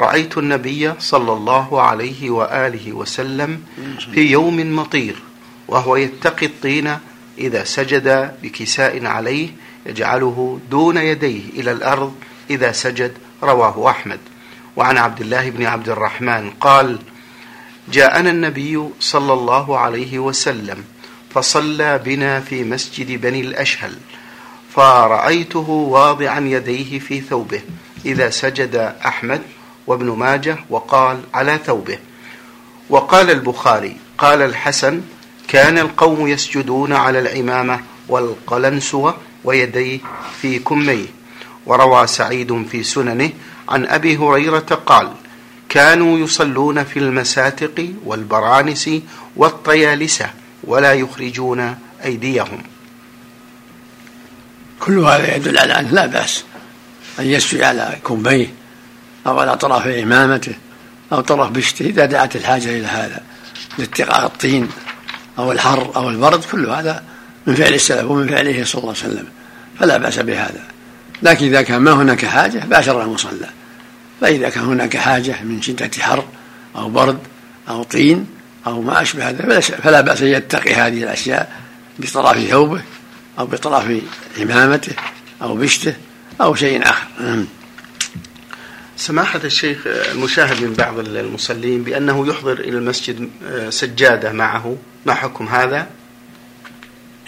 رأيت 0.00 0.38
النبي 0.38 0.92
صلى 0.98 1.32
الله 1.32 1.82
عليه 1.82 2.30
وآله 2.30 2.92
وسلم 2.92 3.62
في 4.12 4.30
يوم 4.30 4.76
مطير 4.76 5.16
وهو 5.68 5.96
يتقي 5.96 6.46
الطين 6.46 6.98
إذا 7.38 7.64
سجد 7.64 8.34
بكساء 8.42 9.06
عليه 9.06 9.48
يجعله 9.86 10.60
دون 10.70 10.96
يديه 10.96 11.40
إلى 11.56 11.72
الأرض 11.72 12.14
إذا 12.50 12.72
سجد 12.72 13.12
رواه 13.42 13.90
أحمد. 13.90 14.18
وعن 14.76 14.98
عبد 14.98 15.20
الله 15.20 15.50
بن 15.50 15.66
عبد 15.66 15.88
الرحمن 15.88 16.50
قال 16.50 16.98
جاءنا 17.88 18.30
النبي 18.30 18.88
صلى 19.00 19.32
الله 19.32 19.78
عليه 19.78 20.18
وسلم 20.18 20.84
فصلى 21.34 21.98
بنا 21.98 22.40
في 22.40 22.64
مسجد 22.64 23.20
بني 23.20 23.40
الأشهل. 23.40 23.92
فرأيته 24.76 25.70
واضعا 25.70 26.40
يديه 26.40 26.98
في 26.98 27.20
ثوبه 27.20 27.60
إذا 28.04 28.30
سجد 28.30 28.94
أحمد 29.06 29.42
وابن 29.86 30.10
ماجه 30.10 30.56
وقال 30.70 31.20
على 31.34 31.58
ثوبه. 31.66 31.98
وقال 32.90 33.30
البخاري 33.30 33.96
قال 34.18 34.42
الحسن 34.42 35.00
كان 35.48 35.78
القوم 35.78 36.28
يسجدون 36.28 36.92
على 36.92 37.18
العمامة 37.18 37.80
والقلنسوة 38.08 39.16
ويديه 39.44 39.98
في 40.40 40.58
كميه. 40.58 41.06
وروى 41.66 42.06
سعيد 42.06 42.66
في 42.70 42.82
سننه 42.82 43.30
عن 43.68 43.86
أبي 43.86 44.16
هريرة 44.16 44.82
قال 44.86 45.12
كانوا 45.68 46.18
يصلون 46.18 46.84
في 46.84 46.98
المساتق 46.98 47.88
والبرانس 48.04 48.90
والطيالسة 49.36 50.30
ولا 50.64 50.92
يخرجون 50.92 51.74
أيديهم. 52.04 52.75
كل 54.80 54.98
هذا 54.98 55.36
يدل 55.36 55.58
على 55.58 55.72
أنه 55.72 55.90
لا 55.90 56.06
بأس 56.06 56.44
أن 57.18 57.26
يسجد 57.26 57.62
على 57.62 57.96
كميه 58.06 58.46
أو 59.26 59.38
على 59.38 59.56
طرف 59.56 59.86
إمامته 59.86 60.54
أو 61.12 61.20
طرف 61.20 61.50
بشته. 61.50 61.84
إذا 61.86 62.06
دعت 62.06 62.36
الحاجة 62.36 62.68
إلى 62.68 62.86
هذا 62.86 63.22
لاتقاء 63.78 64.26
الطين 64.26 64.68
أو 65.38 65.52
الحر 65.52 65.92
أو 65.96 66.10
البرد 66.10 66.44
كل 66.44 66.66
هذا 66.66 67.02
من 67.46 67.54
فعل 67.54 67.74
السلف 67.74 68.10
ومن 68.10 68.28
فعله 68.28 68.64
صلى 68.64 68.80
الله 68.80 68.94
عليه 69.02 69.12
وسلم. 69.12 69.26
فلا 69.80 69.96
بأس 69.96 70.18
بهذا. 70.18 70.62
لكن 71.22 71.46
إذا 71.46 71.62
كان 71.62 71.80
ما 71.80 71.92
هناك 71.92 72.26
حاجة 72.26 72.58
باشر 72.58 73.02
المصلى. 73.02 73.48
فإذا 74.20 74.48
كان 74.48 74.64
هناك 74.64 74.96
حاجة 74.96 75.42
من 75.42 75.62
شدة 75.62 75.90
حر 75.98 76.24
أو 76.76 76.88
برد 76.88 77.18
أو 77.68 77.82
طين 77.82 78.26
أو 78.66 78.82
ما 78.82 79.02
أشبه 79.02 79.28
هذا 79.28 79.60
فلا 79.60 80.00
بأس 80.00 80.22
أن 80.22 80.28
يتقي 80.28 80.74
هذه 80.74 81.02
الأشياء 81.02 81.52
بطرف 81.98 82.38
ثوبه 82.38 82.82
أو 83.38 83.46
بطرف 83.46 84.02
عمامته 84.38 84.92
أو 85.42 85.56
بشته 85.56 85.94
أو 86.40 86.54
شيء 86.54 86.82
آخر 86.82 87.06
نعم. 87.20 87.46
سماحة 88.96 89.40
الشيخ 89.44 89.86
المشاهد 89.86 90.62
من 90.62 90.74
بعض 90.74 90.98
المصلين 90.98 91.82
بأنه 91.82 92.28
يحضر 92.28 92.60
إلى 92.60 92.78
المسجد 92.78 93.30
آه، 93.46 93.70
سجادة 93.70 94.32
معه 94.32 94.76
ما 95.06 95.14
حكم 95.14 95.46
هذا؟ 95.46 95.86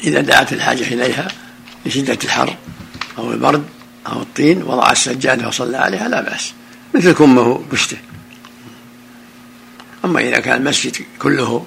إذا 0.05 0.21
دعت 0.21 0.53
الحاجة 0.53 0.83
إليها 0.83 1.29
لشدة 1.87 2.19
الحر 2.25 2.57
أو 3.19 3.33
البرد 3.33 3.65
أو 4.07 4.23
الطين 4.23 4.62
وضع 4.62 4.93
السجادة 4.93 5.49
وصلى 5.49 5.77
عليها 5.77 6.09
لا 6.09 6.21
بأس 6.21 6.53
مثل 6.95 7.12
كمه 7.12 7.65
بشته 7.73 7.97
أما 10.05 10.21
إذا 10.21 10.38
كان 10.38 10.57
المسجد 10.57 10.97
كله 11.19 11.67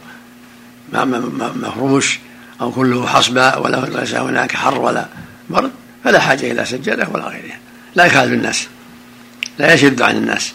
مفروش 1.56 2.20
أو 2.62 2.72
كله 2.72 3.08
حصباء 3.08 3.64
ولا 3.64 3.78
ليس 3.78 4.14
هناك 4.14 4.56
حر 4.56 4.80
ولا 4.80 5.06
برد 5.50 5.72
فلا 6.04 6.20
حاجة 6.20 6.52
إلى 6.52 6.66
سجادة 6.66 7.08
ولا 7.14 7.28
غيرها. 7.28 7.60
لا 7.96 8.06
يخالف 8.06 8.34
الناس. 8.34 8.68
لا 9.58 9.74
يشد 9.74 10.02
عن 10.02 10.18
الناس. 10.18 10.54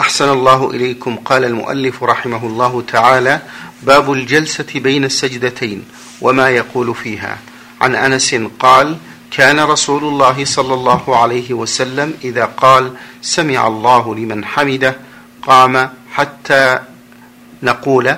أحسن 0.00 0.28
الله 0.28 0.70
إليكم 0.70 1.16
قال 1.16 1.44
المؤلف 1.44 2.02
رحمه 2.02 2.46
الله 2.46 2.82
تعالى 2.82 3.40
باب 3.82 4.12
الجلسة 4.12 4.66
بين 4.74 5.04
السجدتين 5.04 5.84
وما 6.20 6.48
يقول 6.48 6.94
فيها. 6.94 7.38
عن 7.80 7.94
أنس 7.94 8.34
قال 8.58 8.96
كان 9.30 9.60
رسول 9.60 10.04
الله 10.04 10.44
صلى 10.44 10.74
الله 10.74 11.16
عليه 11.16 11.54
وسلم 11.54 12.14
إذا 12.24 12.44
قال 12.44 12.92
سمع 13.22 13.66
الله 13.66 14.14
لمن 14.14 14.44
حمده 14.44 14.96
قام 15.42 15.90
حتى 16.12 16.78
نقول 17.62 18.16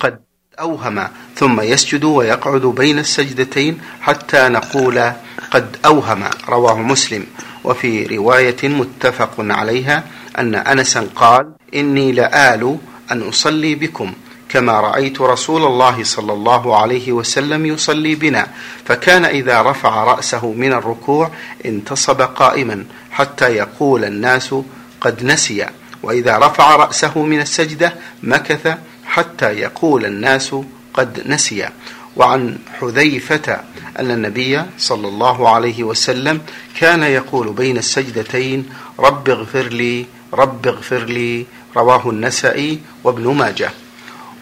قد 0.00 0.20
أوهم. 0.60 1.08
ثم 1.40 1.60
يسجد 1.60 2.04
ويقعد 2.04 2.60
بين 2.60 2.98
السجدتين 2.98 3.80
حتى 4.00 4.48
نقول 4.48 5.12
قد 5.50 5.76
أوهم 5.84 6.24
رواه 6.48 6.78
مسلم. 6.78 7.26
وفي 7.64 8.16
رواية 8.16 8.68
متفق 8.68 9.34
عليها 9.38 10.04
أن 10.38 10.54
أنسا 10.54 11.08
قال 11.16 11.52
إني 11.74 12.12
لآل 12.12 12.78
أن 13.12 13.22
أصلي 13.28 13.74
بكم 13.74 14.12
كما 14.48 14.80
رأيت 14.80 15.20
رسول 15.20 15.64
الله 15.64 16.04
صلى 16.04 16.32
الله 16.32 16.76
عليه 16.76 17.12
وسلم 17.12 17.66
يصلي 17.66 18.14
بنا 18.14 18.46
فكان 18.84 19.24
إذا 19.24 19.62
رفع 19.62 20.04
رأسه 20.04 20.52
من 20.52 20.72
الركوع 20.72 21.30
انتصب 21.66 22.20
قائما 22.20 22.84
حتى 23.10 23.44
يقول 23.44 24.04
الناس 24.04 24.54
قد 25.00 25.24
نسي. 25.24 25.66
وإذا 26.02 26.38
رفع 26.38 26.76
رأسه 26.76 27.22
من 27.22 27.40
السجدة 27.40 27.94
مكث 28.22 28.76
حتى 29.04 29.46
يقول 29.46 30.04
الناس 30.04 30.54
قد 30.94 31.22
نسي. 31.26 31.68
وعن 32.16 32.58
حذيفة 32.80 33.60
أن 33.98 34.10
النبي 34.10 34.62
صلى 34.78 35.08
الله 35.08 35.48
عليه 35.48 35.84
وسلم 35.84 36.40
كان 36.76 37.02
يقول 37.02 37.52
بين 37.52 37.78
السجدتين 37.78 38.68
رب 38.98 39.28
اغفر 39.28 39.68
لي 39.68 40.06
رب 40.34 40.66
اغفر 40.66 41.04
لي. 41.04 41.46
رواه 41.76 42.10
النسائي 42.10 42.80
وابن 43.04 43.34
ماجه. 43.34 43.70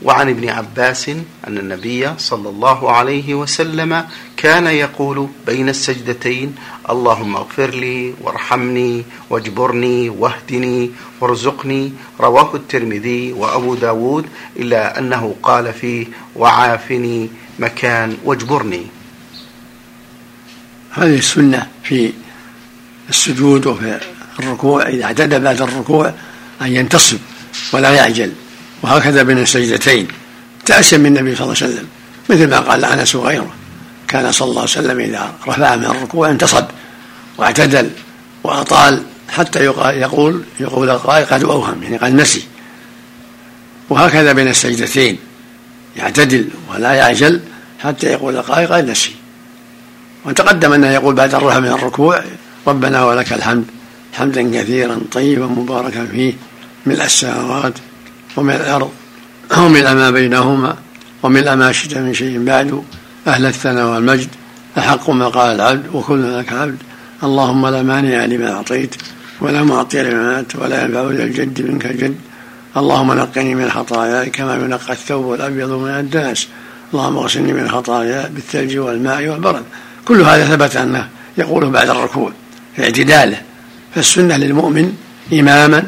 وعن 0.02 0.28
ابن 0.28 0.48
عباس 0.48 1.08
أن 1.48 1.58
النبي 1.58 2.14
صلى 2.18 2.48
الله 2.48 2.92
عليه 2.92 3.34
وسلم 3.34 4.04
كان 4.36 4.66
يقول 4.66 5.28
بين 5.46 5.68
السجدتين 5.68 6.54
اللهم 6.90 7.36
اغفر 7.36 7.70
لي 7.70 8.14
وارحمني 8.20 9.04
واجبرني 9.30 10.08
واهدني 10.08 10.90
وارزقني. 11.20 11.92
رواه 12.20 12.50
الترمذي 12.54 13.32
وأبو 13.32 13.74
داود 13.74 14.26
إلا 14.56 14.98
أنه 14.98 15.34
قال 15.42 15.72
فيه 15.72 16.06
وعافني 16.36 17.28
مكان 17.58 18.16
واجبرني. 18.24 18.86
هذه 20.90 21.18
السنة 21.18 21.66
في 21.82 22.12
السجود 23.08 23.66
وفي 23.66 24.00
الركوع 24.38 24.88
إذا 24.88 25.04
اعتدى 25.04 25.38
بعد 25.38 25.62
الركوع 25.62 26.14
أن 26.62 26.76
ينتصب 26.76 27.18
ولا 27.72 27.90
يعجل. 27.90 28.32
وهكذا 28.82 29.22
بين 29.22 29.38
السجدتين 29.38 30.08
تأسيا 30.66 30.98
من 30.98 31.06
النبي 31.06 31.36
صلى 31.36 31.44
الله 31.44 31.56
عليه 31.62 31.72
وسلم 31.72 31.86
مثل 32.28 32.50
ما 32.50 32.60
قال 32.60 32.84
أنس 32.84 33.14
وغيره. 33.14 33.54
كان 34.08 34.32
صلى 34.32 34.48
الله 34.48 34.60
عليه 34.60 34.70
وسلم 34.70 35.00
إذا 35.00 35.34
رفع 35.48 35.76
من 35.76 35.84
الركوع 35.84 36.30
انتصب 36.30 36.64
واعتدل 37.38 37.90
وأطال 38.44 39.02
حتى 39.28 39.64
يقول 39.64 40.42
يقول 40.60 40.90
القائل 40.90 41.26
قد 41.26 41.44
أوهم 41.44 41.82
يعني 41.82 41.96
قد 41.96 42.14
نسي. 42.14 42.42
وهكذا 43.90 44.32
بين 44.32 44.48
السجدتين. 44.48 45.18
يعتدل 45.96 46.48
ولا 46.70 46.92
يعجل 46.92 47.40
حتى 47.82 48.06
يقول 48.06 48.36
القائل 48.36 48.66
قد 48.66 48.90
نسي. 48.90 49.14
وتقدم 50.24 50.72
أنه 50.72 50.90
يقول 50.90 51.14
بعد 51.14 51.34
الرفع 51.34 51.58
من 51.58 51.68
الركوع 51.68 52.24
ربنا 52.66 53.04
ولك 53.04 53.32
الحمد 53.32 53.64
حمدا 54.12 54.60
كثيرا 54.60 55.00
طيبا 55.12 55.46
مباركا 55.46 56.06
فيه 56.06 56.34
ملء 56.86 57.04
السماوات 57.04 57.72
ومن 58.38 58.54
الأرض. 58.54 58.90
ومن 59.58 59.82
ما 59.82 60.10
بينهما 60.10 60.76
ومن 61.22 61.52
ما 61.52 61.72
شئت 61.72 61.98
من 61.98 62.14
شيء 62.14 62.44
بعد. 62.44 62.82
أهل 63.26 63.46
الثناء 63.46 63.86
والمجد 63.86 64.28
أحق 64.78 65.10
ما 65.10 65.28
قال 65.28 65.54
العبد 65.54 65.94
وكلنا 65.94 66.40
لك 66.40 66.52
عبد 66.52 66.76
اللهم 67.22 67.66
لا 67.66 67.82
مانع 67.82 68.24
لما 68.24 68.52
أعطيت 68.52 68.94
ولا 69.40 69.64
معطي 69.64 70.02
لما 70.02 70.22
مات 70.22 70.56
ولا 70.56 70.84
ينفع 70.84 71.00
الجد 71.00 71.62
منك 71.62 71.86
الجد 71.86 72.14
اللهم 72.76 73.12
نقني 73.12 73.54
من 73.54 73.70
خطاياي 73.70 74.30
كما 74.30 74.54
ينقى 74.54 74.92
الثوب 74.92 75.34
الأبيض 75.34 75.70
من 75.70 75.90
الدنس. 75.90 76.48
اللهم 76.94 77.16
اغسلني 77.16 77.52
من 77.52 77.68
خطاياي 77.70 78.28
بالثلج 78.28 78.78
والماء 78.78 79.28
والبرد. 79.28 79.62
كل 80.04 80.20
هذا 80.20 80.56
ثبت 80.56 80.76
أنه 80.76 81.08
يقوله 81.38 81.68
بعد 81.68 81.88
الركوع 81.88 82.32
في 82.76 82.82
اعتداله. 82.84 83.40
فالسنة 83.94 84.36
للمؤمن 84.36 84.92
إماما 85.32 85.86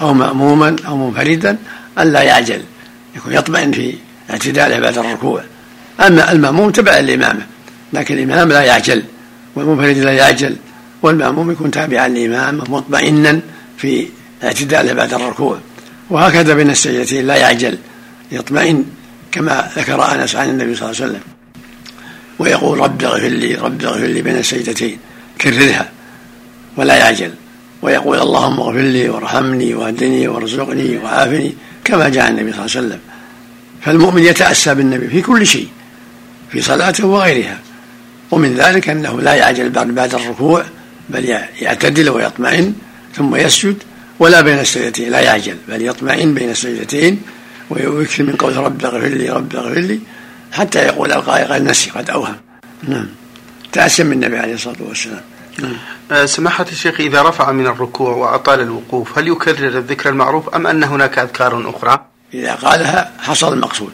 أو 0.00 0.14
مأموما 0.14 0.76
أو 0.86 0.96
منفردا 0.96 1.58
ألا 1.98 2.22
يعجل 2.22 2.62
يكون 3.16 3.32
يطمئن 3.32 3.72
في 3.72 3.94
اعتداله 4.30 4.78
بعد 4.78 4.98
الركوع. 4.98 5.42
أما 6.06 6.32
المأموم 6.32 6.70
تبع 6.70 6.98
لإمامه 6.98 7.46
لكن 7.92 8.14
الإمام 8.18 8.48
لا 8.48 8.62
يعجل 8.62 9.02
والمنفرد 9.54 9.98
لا 9.98 10.12
يعجل 10.12 10.56
والمأموم 11.02 11.50
يكون 11.50 11.70
تابعا 11.70 12.08
للإمام 12.08 12.56
مطمئنا 12.68 13.40
في 13.76 14.06
اعتداله 14.44 14.92
بعد 14.92 15.14
الركوع. 15.14 15.58
وهكذا 16.10 16.54
بين 16.54 16.70
السجدتين 16.70 17.26
لا 17.26 17.36
يعجل 17.36 17.78
يطمئن 18.32 18.84
كما 19.32 19.70
ذكر 19.76 20.14
أنس 20.14 20.36
عن 20.36 20.48
النبي 20.48 20.74
صلى 20.74 20.90
الله 20.90 21.02
عليه 21.02 21.10
وسلم. 21.10 21.20
ويقول 22.38 22.78
رب 22.78 23.04
اغفر 23.04 23.28
لي 23.28 23.54
رب 23.54 23.84
اغفر 23.84 24.06
لي 24.06 24.22
بين 24.22 24.36
السجدتين 24.36 24.98
كررها 25.40 25.88
ولا 26.76 26.96
يعجل. 26.96 27.30
ويقول 27.82 28.18
اللهم 28.18 28.60
اغفر 28.60 28.80
لي 28.80 29.08
وارحمني 29.08 29.74
واهدني 29.74 30.28
وارزقني 30.28 30.98
وعافني. 30.98 31.54
كما 31.84 32.08
جاء 32.08 32.28
النبي 32.30 32.52
صلى 32.52 32.60
الله 32.60 32.76
عليه 32.76 32.86
وسلم. 32.86 33.00
فالمؤمن 33.82 34.22
يتأسى 34.22 34.74
بالنبي 34.74 35.08
في 35.08 35.22
كل 35.22 35.46
شيء 35.46 35.68
في 36.50 36.62
صلاته 36.62 37.06
وغيرها. 37.06 37.58
ومن 38.30 38.54
ذلك 38.54 38.88
أنه 38.88 39.20
لا 39.20 39.34
يعجل 39.34 39.70
بعد 39.70 40.14
الركوع 40.14 40.64
بل 41.08 41.24
يعتدل 41.60 42.10
ويطمئن 42.10 42.74
ثم 43.16 43.36
يسجد 43.36 43.76
ولا 44.18 44.40
بين 44.40 44.58
السجدتين 44.58 45.10
لا 45.10 45.20
يعجل 45.20 45.56
بل 45.68 45.86
يطمئن 45.86 46.34
بين 46.34 46.50
السجدتين 46.50 47.22
ويكثر 47.70 48.22
من 48.22 48.36
قول 48.36 48.56
رب 48.56 48.84
اغفر 48.84 49.06
لي 49.06 49.30
رب 49.30 49.56
اغفر 49.56 49.80
لي 49.80 50.00
حتى 50.52 50.78
يقول 50.78 51.12
القائل 51.12 51.52
قد 51.52 51.62
نسي 51.62 51.90
قد 51.90 52.10
أوهم. 52.10 52.36
نعم. 52.88 53.06
تأسم 53.72 54.12
النبي 54.12 54.38
عليه 54.38 54.54
الصلاة 54.54 54.76
والسلام. 54.80 55.20
سماحة 56.24 56.66
الشيخ 56.72 57.00
إذا 57.00 57.22
رفع 57.22 57.52
من 57.52 57.66
الركوع 57.66 58.10
وأطال 58.10 58.60
الوقوف 58.60 59.18
هل 59.18 59.28
يكرر 59.28 59.78
الذكر 59.78 60.08
المعروف 60.10 60.48
أم 60.48 60.66
أن 60.66 60.84
هناك 60.84 61.18
أذكار 61.18 61.70
أخرى؟ 61.70 62.06
إذا 62.34 62.54
قالها 62.54 63.12
حصل 63.18 63.52
المقصود. 63.52 63.92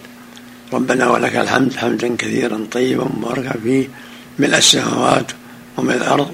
ربنا 0.73 1.11
ولك 1.11 1.37
الحمد 1.37 1.77
حمدا 1.77 2.17
كثيرا 2.17 2.67
طيبا 2.73 3.05
مباركا 3.05 3.55
فيه 3.63 3.89
ملء 4.39 4.59
السماوات 4.59 5.33
وملء 5.77 5.97
الأرض 5.97 6.31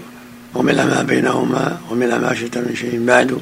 وملء 0.55 0.85
ما 0.85 1.03
بينهما 1.03 1.79
وملء 1.91 2.19
ما 2.19 2.35
شئت 2.35 2.59
من 2.59 2.77
شيء 2.77 3.07
بعد. 3.07 3.39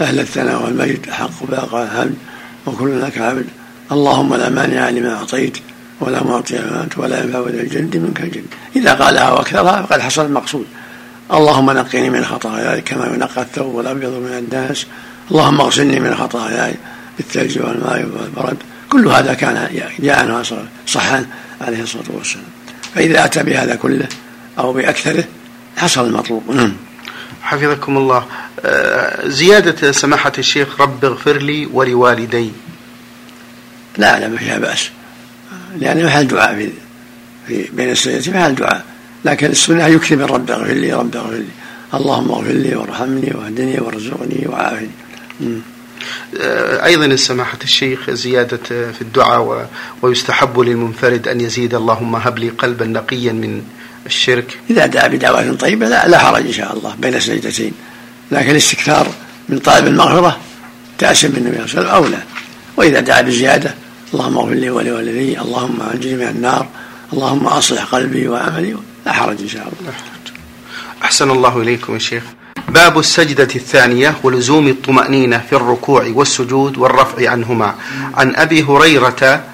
أهل 0.00 0.20
الثناء 0.20 0.64
والمجد 0.64 1.08
أحق 1.08 1.44
باقى 1.50 1.84
الحمد 1.84 2.14
وكل 2.66 3.02
لك 3.02 3.18
عبد. 3.18 3.46
اللهم 3.92 4.34
لا 4.34 4.48
مانع 4.48 4.88
لما 4.88 5.14
أعطيت 5.14 5.58
ولا 6.00 6.22
معطي 6.24 6.86
ولا 6.96 7.24
ينفع 7.24 7.38
ذا 7.38 7.80
منك 7.98 8.20
الجد 8.20 8.44
إذا 8.76 8.94
قالها 8.94 9.32
وأكثرها 9.32 9.82
فقد 9.82 10.00
حصل 10.00 10.26
المقصود. 10.26 10.66
اللهم 11.32 11.70
نقني 11.70 12.10
من 12.10 12.24
خطاياي 12.24 12.80
كما 12.80 13.06
ينقى 13.06 13.42
الثوب 13.42 13.80
الأبيض 13.80 14.10
من 14.10 14.38
الدنس 14.38 14.86
اللهم 15.30 15.60
اغسلني 15.60 16.00
من 16.00 16.14
خطاياي 16.14 16.74
بالثلج 17.16 17.58
والماء 17.58 17.98
والبرد. 17.98 18.56
كل 18.90 19.08
هذا 19.08 19.34
كان 19.34 19.68
جاء 19.98 20.18
عنه 20.18 20.42
صحا 20.86 21.26
عليه 21.60 21.82
الصلاة 21.82 22.04
والسلام. 22.08 22.44
فإذا 22.94 23.24
أتى 23.24 23.42
بهذا 23.42 23.74
كله 23.74 24.08
أو 24.58 24.72
بأكثره 24.72 25.24
حصل 25.76 26.06
المطلوب. 26.06 26.50
نعم. 26.50 26.72
حفظكم 27.42 27.96
الله. 27.96 28.26
آه، 28.64 29.28
زيادة 29.28 29.92
سماحة 29.92 30.32
الشيخ 30.38 30.80
رب 30.80 31.04
اغفر 31.04 31.36
لي 31.36 31.66
ولوالدي. 31.66 32.50
لا 33.98 34.20
لا 34.20 34.28
ما 34.28 34.36
فيها 34.36 34.58
بأس. 34.58 34.90
لأن 35.78 36.06
محل 36.06 36.26
دعاء 36.26 36.70
في, 37.46 37.68
بين 37.72 37.90
السجدتين 37.90 38.34
محل 38.34 38.54
دعاء. 38.54 38.84
لكن 39.24 39.46
السنة 39.46 39.86
يكتب 39.86 40.20
رب 40.20 40.50
اغفر 40.50 40.72
لي 40.72 40.92
رب 40.92 41.16
اغفر 41.16 41.32
لي. 41.32 41.44
اللهم 41.94 42.30
اغفر 42.30 42.52
لي 42.52 42.74
وارحمني 42.74 43.32
واهدني 43.34 43.80
وارزقني 43.80 44.46
وعافني. 44.48 44.88
آه، 46.40 46.84
أيضا 46.84 47.16
سماحة 47.16 47.58
الشيخ 47.62 48.10
زيادة 48.10 48.56
في 48.66 49.02
الدعاء 49.02 49.70
ويستحب 50.02 50.60
للمنفرد 50.60 51.28
أن 51.28 51.40
يزيد 51.40 51.74
اللهم 51.74 52.16
هب 52.16 52.38
لي 52.38 52.48
قلبا 52.48 52.86
نقيا 52.86 53.32
من 53.32 53.62
الشرك. 54.06 54.58
إذا 54.70 54.86
دعا 54.86 55.08
بدعوة 55.08 55.54
طيبة 55.54 55.88
لا, 55.88 56.08
لا 56.08 56.18
حرج 56.18 56.46
إن 56.46 56.52
شاء 56.52 56.76
الله 56.76 56.94
بين 56.98 57.14
السجدتين 57.14 57.72
لكن 58.32 58.50
الاستكثار 58.50 59.06
من 59.48 59.58
طالب 59.58 59.86
المغفرة 59.86 60.38
تأسم 60.98 61.28
بالنبي 61.28 61.68
صلى 61.68 61.80
الله 61.80 61.90
عليه 61.90 62.00
وسلم 62.00 62.14
أولى 62.14 62.22
وإذا 62.76 63.00
دعا 63.00 63.22
بزيادة 63.22 63.74
اللهم 64.14 64.38
اغفر 64.38 64.54
لي 64.54 64.70
ولوالدي 64.70 65.40
اللهم 65.40 65.82
أنجني 65.94 66.14
من 66.14 66.28
النار 66.28 66.68
اللهم 67.12 67.46
أصلح 67.46 67.84
قلبي 67.84 68.28
وعملي 68.28 68.76
لا 69.06 69.12
حرج 69.12 69.40
إن 69.40 69.48
شاء 69.48 69.62
الله. 69.62 69.92
أحسن 71.02 71.30
الله 71.30 71.60
إليكم 71.60 71.94
يا 71.94 71.98
شيخ. 71.98 72.22
باب 72.68 72.98
السجدة 72.98 73.48
الثانية 73.56 74.14
ولزوم 74.22 74.68
الطمأنينة 74.68 75.38
في 75.50 75.56
الركوع 75.56 76.10
والسجود 76.14 76.78
والرفع 76.78 77.30
عنهما. 77.30 77.74
عن 78.14 78.34
أبي 78.34 78.62
هريرة 78.62 79.44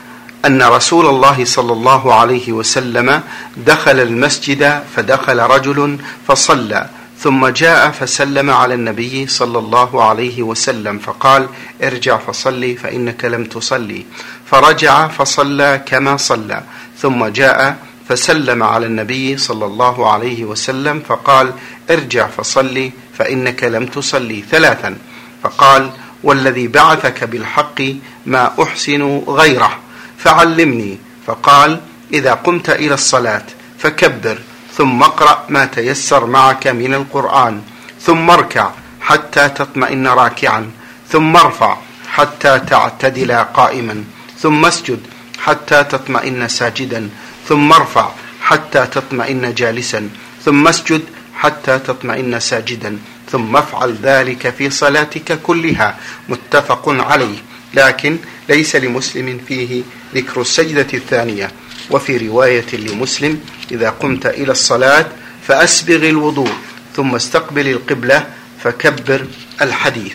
أن 0.47 0.63
رسول 0.63 1.07
الله 1.07 1.45
صلى 1.45 1.73
الله 1.73 2.15
عليه 2.15 2.53
وسلم 2.53 3.23
دخل 3.57 4.01
المسجد 4.01 4.83
فدخل 4.97 5.39
رجل 5.39 5.99
فصلى 6.29 6.89
ثم 7.19 7.47
جاء 7.47 7.91
فسلم 7.91 8.51
على 8.51 8.75
النبي 8.75 9.27
صلى 9.27 9.59
الله 9.59 10.05
عليه 10.05 10.43
وسلم 10.43 10.99
فقال 10.99 11.49
ارجع 11.83 12.19
فصلي 12.19 12.77
فإنك 12.77 13.25
لم 13.25 13.45
تصلي. 13.45 14.05
فرجع 14.47 15.09
فصلى 15.09 15.83
كما 15.87 16.17
صلى 16.17 16.63
ثم 16.99 17.27
جاء 17.27 17.77
فسلم 18.11 18.63
على 18.63 18.87
النبي 18.87 19.39
صلى 19.39 19.65
الله 19.67 20.13
عليه 20.13 20.45
وسلم 20.45 21.03
فقال 21.09 21.53
ارجع 21.91 22.27
فصلي 22.27 22.93
فإنك 23.19 23.65
لم 23.65 23.87
تصلي 23.87 24.45
ثلاثا. 24.51 24.97
فقال 25.43 25.91
والذي 26.23 26.69
بعثك 26.69 27.25
بالحق 27.25 27.83
ما 28.27 28.53
أحسن 28.63 29.23
غيره 29.29 29.79
فعلمني. 30.19 30.99
فقال 31.27 31.81
إذا 32.13 32.35
قمت 32.35 32.71
إلى 32.71 32.95
الصلاة 32.95 33.43
فكبر 33.79 34.39
ثم 34.75 35.03
اقرأ 35.03 35.45
ما 35.49 35.65
تيسر 35.65 36.27
معك 36.27 36.67
من 36.67 36.95
القرآن 36.95 37.63
ثم 38.01 38.31
اركع 38.31 38.71
حتى 39.01 39.49
تطمئن 39.49 40.07
راكعا 40.07 40.71
ثم 41.09 41.37
ارفع 41.37 41.77
حتى 42.09 42.59
تعتدل 42.59 43.33
قائما 43.33 44.05
ثم 44.39 44.65
اسجد 44.65 45.01
حتى 45.39 45.85
تطمئن 45.85 46.49
ساجدا 46.49 47.09
ثم 47.51 47.73
ارفع 47.73 48.11
حتى 48.41 48.87
تطمئن 48.87 49.55
جالسا 49.55 50.09
ثم 50.45 50.69
اسجد 50.69 51.03
حتى 51.35 51.79
تطمئن 51.79 52.41
ساجدا 52.41 52.99
ثم 53.33 53.57
افعل 53.57 53.97
ذلك 54.03 54.55
في 54.59 54.71
صلاتك 54.71 55.43
كلها 55.43 55.99
متفق 56.29 56.89
عليه. 56.89 57.39
لكن 57.75 58.17
ليس 58.49 58.77
لمسلم 58.77 59.41
فيه 59.49 59.83
ذكر 60.15 60.41
السجدة 60.41 60.87
الثانية. 60.95 61.51
وفي 61.91 62.29
رواية 62.29 62.67
لمسلم 62.73 63.41
إذا 63.71 63.91
قمت 63.91 64.27
إلى 64.27 64.53
الصلاة 64.53 65.07
فأسبغ 65.47 66.09
الوضوء 66.09 66.53
ثم 66.97 67.15
استقبل 67.15 67.69
القبلة 67.69 68.27
فكبر 68.65 69.27
الحديث. 69.63 70.15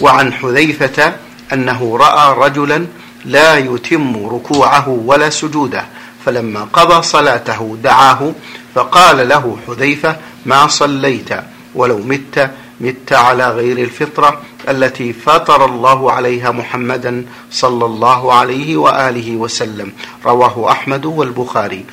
وعن 0.00 0.32
حذيفة 0.32 1.16
أنه 1.52 1.96
رأى 1.96 2.38
رجلا 2.38 2.86
لا 3.24 3.58
يتم 3.58 4.26
ركوعه 4.26 4.88
ولا 4.88 5.30
سجوده 5.30 5.86
فلما 6.26 6.68
قضى 6.72 7.02
صلاته 7.02 7.78
دعاه 7.82 8.32
فقال 8.74 9.28
له 9.28 9.56
حذيفة 9.66 10.16
ما 10.46 10.66
صليت؟ 10.66 11.30
ولو 11.74 11.98
مت 11.98 12.50
مت 12.80 13.12
على 13.12 13.50
غير 13.50 13.78
الفطرة 13.78 14.40
التي 14.68 15.12
فطر 15.12 15.64
الله 15.64 16.12
عليها 16.12 16.50
محمدا 16.50 17.24
صلى 17.50 17.84
الله 17.84 18.32
عليه 18.32 18.76
وآله 18.76 19.36
وسلم. 19.36 19.92
رواه 20.26 20.70
أحمد 20.70 21.06
والبخاري. 21.06 21.84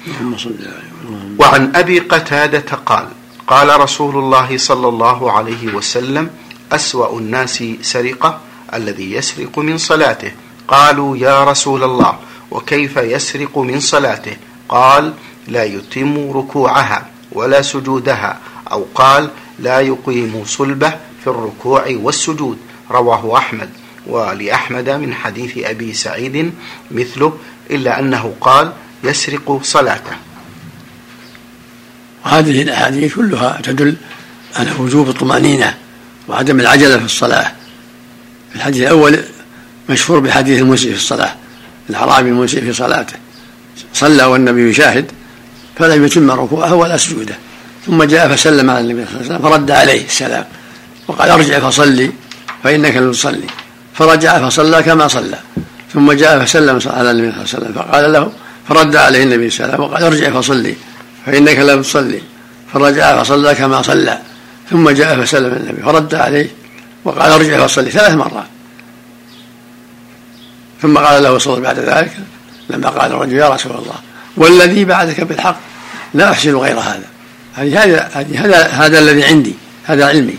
وعن 1.39 1.71
أبي 1.75 1.99
قتادة 1.99 2.77
قال 2.85 3.07
قال 3.47 3.79
رسول 3.79 4.15
الله 4.15 4.57
صلى 4.57 4.87
الله 4.87 5.31
عليه 5.31 5.73
وسلم 5.73 6.29
أسوأ 6.71 7.19
الناس 7.19 7.63
سرقة 7.81 8.39
الذي 8.73 9.13
يسرق 9.13 9.59
من 9.59 9.77
صلاته. 9.77 10.31
قالوا 10.67 11.17
يا 11.17 11.43
رسول 11.43 11.83
الله 11.83 12.13
وكيف 12.53 12.97
يسرق 12.97 13.57
من 13.57 13.79
صلاته؟ 13.79 14.37
قال 14.69 15.13
لا 15.47 15.63
يتم 15.63 16.31
ركوعها 16.31 17.05
ولا 17.31 17.61
سجودها. 17.61 18.39
أو 18.71 18.85
قال 18.95 19.29
لا 19.59 19.79
يقيم 19.81 20.43
صلبه 20.45 20.89
في 21.23 21.27
الركوع 21.27 21.85
والسجود. 21.89 22.57
رواه 22.91 23.37
أحمد. 23.37 23.69
ولأحمد 24.07 24.89
من 24.89 25.13
حديث 25.13 25.57
أبي 25.57 25.93
سعيد 25.93 26.53
مثله 26.91 27.37
إلا 27.71 27.99
أنه 27.99 28.33
قال 28.41 28.73
يسرق 29.03 29.59
صلاته. 29.63 30.15
وهذه 32.25 32.61
الأحاديث 32.61 33.15
كلها 33.15 33.61
تدل 33.63 33.95
على 34.55 34.71
وجوب 34.79 35.09
الطمأنينة 35.09 35.77
وعدم 36.27 36.59
العجلة 36.59 36.97
في 36.97 37.05
الصلاة. 37.05 37.51
الحديث 38.55 38.81
الأول 38.81 39.19
مشهور 39.89 40.19
بحديث 40.19 40.59
المسيء 40.59 40.91
في 40.91 40.97
الصلاة. 40.97 41.42
الأعرابي 41.93 42.29
المسيء 42.29 42.61
في 42.61 42.73
صلاته. 42.73 43.13
صلى 43.93 44.23
والنبي 44.23 44.69
يشاهد 44.69 45.05
فلم 45.77 46.05
يتم 46.05 46.31
ركوعه 46.31 46.73
ولا 46.73 46.97
سجوده. 46.97 47.35
ثم 47.85 48.03
جاء 48.03 48.35
فسلم 48.35 48.69
على 48.69 48.79
النبي 48.79 49.05
صلى 49.05 49.21
الله 49.21 49.25
عليه 49.25 49.35
وسلم 49.35 49.49
فرد 49.49 49.71
عليه 49.71 50.05
السلام 50.05 50.45
وقال 51.07 51.29
ارجع 51.29 51.59
فصلي 51.59 52.11
فإنك 52.63 52.95
لم 52.95 53.11
تصلي. 53.11 53.47
فرجع 53.93 54.49
فصلى 54.49 54.83
كما 54.83 55.07
صلى. 55.07 55.37
ثم 55.93 56.11
جاء 56.11 56.45
فسلم 56.45 56.79
على 56.85 57.11
النبي 57.11 57.31
صلى 57.31 57.43
الله 57.43 57.47
عليه 57.47 57.57
وسلم 57.57 57.73
فقال 57.73 58.13
له 58.13 58.31
فرد 58.69 58.95
عليه 58.95 59.23
النبي 59.23 59.49
صلى 59.49 59.65
الله 59.65 59.73
عليه 59.73 59.83
وسلم 59.83 59.91
وقال 59.91 60.03
ارجع 60.03 60.41
فصلي 60.41 60.75
فإنك 61.25 61.57
لم 61.57 61.81
تصلي. 61.81 62.21
فرجع 62.73 63.23
فصلى 63.23 63.55
كما 63.55 63.81
صلى. 63.81 64.19
ثم 64.69 64.89
جاء 64.89 65.21
فسلم 65.21 65.53
النبي 65.53 65.81
فرد 65.83 66.15
عليه 66.15 66.49
وقال 67.05 67.31
ارجع 67.31 67.67
فصلي 67.67 67.91
ثلاث 67.91 68.13
مرات. 68.13 68.52
ثم 70.83 70.97
قال 70.97 71.23
له 71.23 71.37
صلى 71.37 71.61
بعد 71.61 71.79
ذلك 71.79 72.11
لما 72.69 72.89
قال 72.89 73.11
الرجل 73.11 73.33
يا 73.33 73.49
رسول 73.49 73.71
الله 73.71 73.95
والذي 74.37 74.85
بعدك 74.85 75.21
بالحق 75.21 75.59
لا 76.13 76.31
أحسن 76.31 76.55
غير 76.55 76.79
هذا. 76.79 77.07
هذه 77.53 77.83
هذا 77.83 78.09
هذا 78.35 78.67
هذا 78.67 78.99
الذي 78.99 79.23
عندي 79.23 79.53
هذا 79.83 80.05
علمي. 80.05 80.37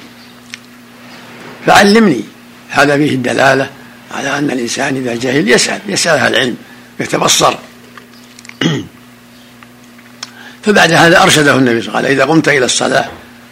فعلمني. 1.67 2.21
هذا 2.69 2.97
فيه 2.97 3.11
الدلالة 3.11 3.71
على 4.15 4.39
أن 4.39 4.51
الإنسان 4.51 4.97
إذا 4.97 5.15
جهل 5.15 5.49
يسأل 5.49 5.81
يسأل 5.89 6.19
أهل 6.19 6.35
العلم 6.35 6.57
يتبصر. 7.01 7.59
فبعد 10.65 10.93
هذا 10.93 11.23
أرشده 11.23 11.55
النبي 11.55 11.81
صلى 11.81 11.89
الله 11.89 11.99
عليه 11.99 12.09
وسلم 12.09 12.21
إذا 12.21 12.33
قمت 12.33 12.49
إلى 12.49 12.65
الصلاة 12.65 13.09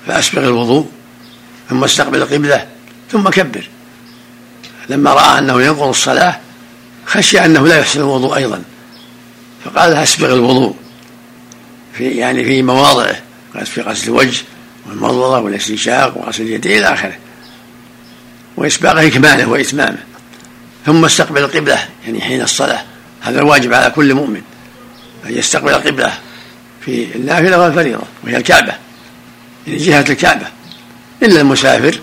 فأسبغ 0.07 0.45
الوضوء 0.45 0.89
ثم 1.71 1.85
استقبل 1.85 2.23
القبلة 2.23 2.67
ثم 3.13 3.29
كبر. 3.29 3.69
لما 4.89 5.15
رأى 5.15 5.39
أنه 5.39 5.63
ينقض 5.63 5.89
الصلاة 5.89 6.41
خشي 7.07 7.45
أنه 7.45 7.67
لا 7.67 7.79
يحسن 7.79 8.01
الوضوء 8.01 8.37
أيضا. 8.37 8.63
فقال 9.65 9.95
أسبغ 9.95 10.35
الوضوء. 10.35 10.75
في 11.93 12.11
يعني 12.11 12.45
في 12.45 12.63
مواضعه 12.63 13.17
في 13.65 13.81
غسل 13.81 14.09
الوجه 14.09 14.43
والمضضة 14.87 15.39
والاستنشاق 15.39 16.19
وغسل 16.19 16.43
اليدين 16.43 16.79
إلى 16.79 16.95
آخره. 16.95 17.17
وإسباغه 18.57 19.07
إكماله 19.07 19.47
وإتمامه. 19.47 19.99
ثم 20.87 21.05
استقبل 21.05 21.41
القبلة 21.41 21.79
يعني 22.05 22.21
حين 22.21 22.43
الصلاة. 22.43 22.83
هذا 23.21 23.41
الواجب 23.41 23.75
على 23.75 23.91
كل 23.91 24.15
مؤمن 24.15 24.43
أن 25.27 25.39
يستقبل 25.39 25.71
القبلة 25.71 26.13
في 26.85 27.17
النافلة 27.17 27.59
والفريضة 27.59 28.03
وهي 28.25 28.37
الكعبة. 28.37 28.73
من 29.67 29.77
جهة 29.77 30.05
الكعبة. 30.11 30.47
إلا 31.23 31.41
المسافر 31.41 32.01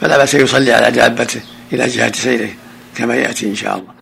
فلا 0.00 0.16
بأس 0.16 0.34
يصلي 0.34 0.72
على 0.72 0.90
دابته 0.90 1.40
إلى 1.72 1.86
جهة 1.86 2.12
سيره 2.12 2.50
كما 2.96 3.14
يأتي 3.14 3.46
إن 3.46 3.54
شاء 3.54 3.76
الله. 3.76 3.95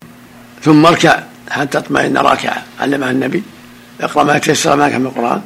ثم 0.64 0.86
اركع 0.86 1.22
حتى 1.50 1.80
تطمئن 1.80 2.16
راكعة. 2.16 2.62
علمها 2.80 3.10
النبي. 3.10 3.42
اقرأ 4.00 4.24
ما 4.24 4.38
تيسر 4.38 4.76
معك 4.76 4.94
من 4.94 5.06
القرآن. 5.06 5.40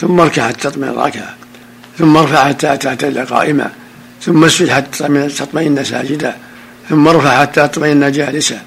ثم 0.00 0.20
اركع 0.20 0.48
حتى 0.48 0.70
تطمئن 0.70 0.90
راكعة. 0.90 1.34
ثم 1.98 2.16
ارفع 2.16 2.48
حتى 2.48 2.76
تعتدل 2.76 3.26
قائما 3.26 3.70
ثم 4.22 4.44
اسجد 4.44 4.68
حتى 4.68 5.28
تطمئن 5.28 5.84
ساجدا 5.84 6.36
ثم 6.88 7.08
ارفع 7.08 7.40
حتى 7.40 7.68
تطمئن 7.68 8.12
جالسا 8.12 8.60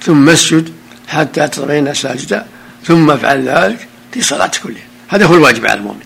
ثم 0.00 0.28
اسجد 0.28 0.72
حتى 1.08 1.48
تطمئن 1.48 1.94
ساجدا 1.94 2.46
ثم 2.84 3.10
افعل 3.10 3.48
ذلك 3.48 3.88
في 4.12 4.22
صلاة 4.22 4.50
كلها. 4.62 4.82
هذا 5.08 5.26
هو 5.26 5.34
الواجب 5.34 5.66
على 5.66 5.80
المؤمن. 5.80 6.02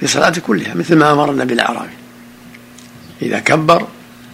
في 0.00 0.06
صلاة 0.06 0.32
كلها 0.46 0.74
مثل 0.74 0.96
ما 0.96 1.12
أمر 1.12 1.30
النبي 1.30 1.54
الأعرابي. 1.54 1.96
إذا 3.22 3.38
كبر 3.38 3.86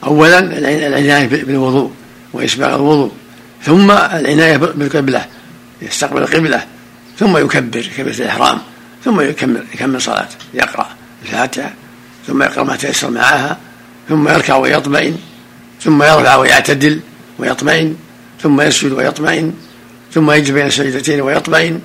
أولا 0.05 0.39
العناية 0.39 1.27
بالوضوء 1.27 1.91
وإسباغ 2.33 2.75
الوضوء. 2.75 3.13
ثم 3.65 3.91
العناية 3.91 4.57
بالقبلة 4.57 5.27
يستقبل 5.83 6.23
القبلة 6.23 6.65
ثم 7.19 7.37
يكبر 7.37 7.89
كبيرة 7.97 8.15
الإحرام 8.15 8.59
ثم 9.05 9.21
يكمل 9.21 9.65
يكمل 9.75 10.01
صلاته 10.01 10.37
يقرأ 10.55 10.89
الفاتحة 11.23 11.73
ثم 12.27 12.43
يقرأ 12.43 12.65
ما 12.65 12.77
تيسر 12.77 13.11
معها 13.11 13.57
ثم 14.09 14.29
يركع 14.29 14.57
ويطمئن 14.57 15.19
ثم 15.83 16.03
يرفع 16.03 16.37
ويعتدل 16.37 17.01
ويطمئن 17.39 17.97
ثم 18.43 18.61
يسجد 18.61 18.93
ويطمئن 18.93 19.55
ثم 20.15 20.31
يجب 20.31 20.55
بين 20.55 20.67
السجدتين 20.67 21.21
ويطمئن 21.21 21.81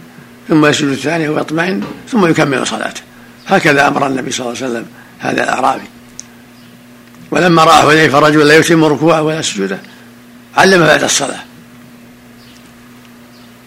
ثم 0.48 0.66
يسجد 0.66 0.88
الثانية 0.88 1.30
ويطمئن 1.30 1.84
ثم 2.12 2.26
يكمل 2.26 2.68
صلاته. 2.68 3.02
هكذا 3.48 3.88
أمر 3.88 4.08
النبي 4.08 4.32
صلى 4.32 4.46
الله 4.46 4.58
عليه 4.58 4.72
وسلم 4.72 4.86
هذا 5.20 5.44
الأعرابي. 5.44 5.86
ولما 7.32 7.64
رأى 7.64 7.82
حذيفة 7.82 8.20
رجل 8.20 8.48
لا 8.48 8.58
يتم 8.58 8.86
ركوعه 8.86 9.22
ولا 9.22 9.42
سجوده 9.42 9.80
علم 10.58 10.86
بعد 10.86 11.04
الصلاة. 11.04 11.40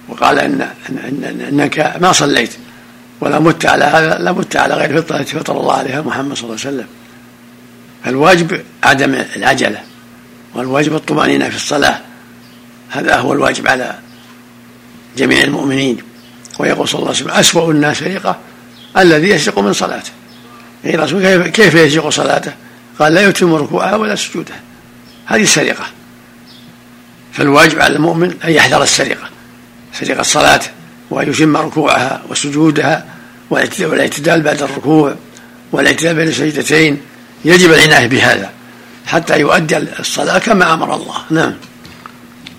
وقال 0.09 0.39
إن, 0.39 0.69
إن, 0.89 1.25
إن 1.25 1.41
إنك 1.41 1.97
ما 2.01 2.13
صليت 2.13 2.51
ولا 3.21 3.39
مت 3.39 3.67
على 3.67 3.85
هذا 3.85 4.19
لا 4.19 4.33
مت 4.33 4.57
على 4.57 4.75
غير 4.75 5.03
فطرة 5.03 5.23
فطر 5.23 5.61
الله 5.61 5.75
عليها 5.75 6.01
محمد 6.01 6.37
صلى 6.37 6.45
الله 6.45 6.61
عليه 6.65 6.77
وسلم. 6.77 6.87
فالواجب 8.05 8.65
عدم 8.85 9.15
العجلة 9.37 9.83
والواجب 10.55 10.95
الطمأنينة 10.95 11.49
في 11.49 11.57
الصلاة. 11.57 12.01
هذا 12.91 13.17
هو 13.17 13.33
الواجب 13.33 13.69
على 13.69 13.99
جميع 15.17 15.45
المؤمنين. 15.45 15.99
ويقول 16.59 16.89
صلى 16.89 16.99
الله 16.99 17.09
عليه 17.09 17.21
وسلم 17.21 17.31
أسوأ 17.31 17.73
الناس 17.73 17.99
سرقة 17.99 18.39
الذي 18.99 19.29
يسرق 19.29 19.59
من 19.59 19.73
صلاته. 19.73 20.11
غير 20.85 21.07
كيف, 21.07 21.47
كيف 21.47 21.75
يسرق 21.75 22.09
صلاته؟ 22.09 22.53
قال 22.99 23.15
لا 23.15 23.29
يتم 23.29 23.55
ركوعها 23.55 23.97
ولا 23.97 24.15
سجودها 24.15 24.61
هذه 25.27 25.43
السرقة. 25.43 25.85
فالواجب 27.33 27.81
على 27.81 27.97
المؤمن 27.97 28.35
أن 28.45 28.51
يحذر 28.51 28.83
السرقة. 28.83 29.31
سرقة 30.01 30.21
الصلاة 30.21 30.61
وأن 31.11 31.31
يتم 31.31 31.57
ركوعها 31.57 32.23
وسجودها 32.29 33.07
والاعتدال 33.51 34.43
بعد 34.43 34.63
الركوع 34.63 35.15
والاعتدال 35.73 36.15
بين 36.15 36.29
السجدتين 36.29 37.01
يجب 37.45 37.73
العناية 37.73 38.07
بهذا 38.07 38.51
حتى 39.07 39.41
يؤدي 39.41 39.77
الصلاة 39.77 40.39
كما 40.39 40.75
أمر 40.75 40.95
الله. 40.95 41.17
نعم. 41.31 41.55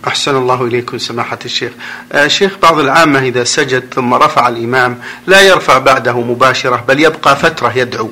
أحسن 0.07 0.35
الله 0.35 0.65
إليكم 0.65 0.97
سماحة 0.97 1.39
الشيخ. 1.45 1.71
آه 2.11 2.27
شيخ 2.27 2.57
بعض 2.61 2.79
العامة 2.79 3.19
إذا 3.19 3.43
سجد 3.43 3.83
ثم 3.93 4.13
رفع 4.13 4.47
الإمام 4.47 4.97
لا 5.27 5.41
يرفع 5.41 5.77
بعده 5.77 6.21
مباشرة 6.21 6.83
بل 6.87 6.99
يبقى 6.99 7.35
فترة 7.35 7.73
يدعو. 7.77 8.11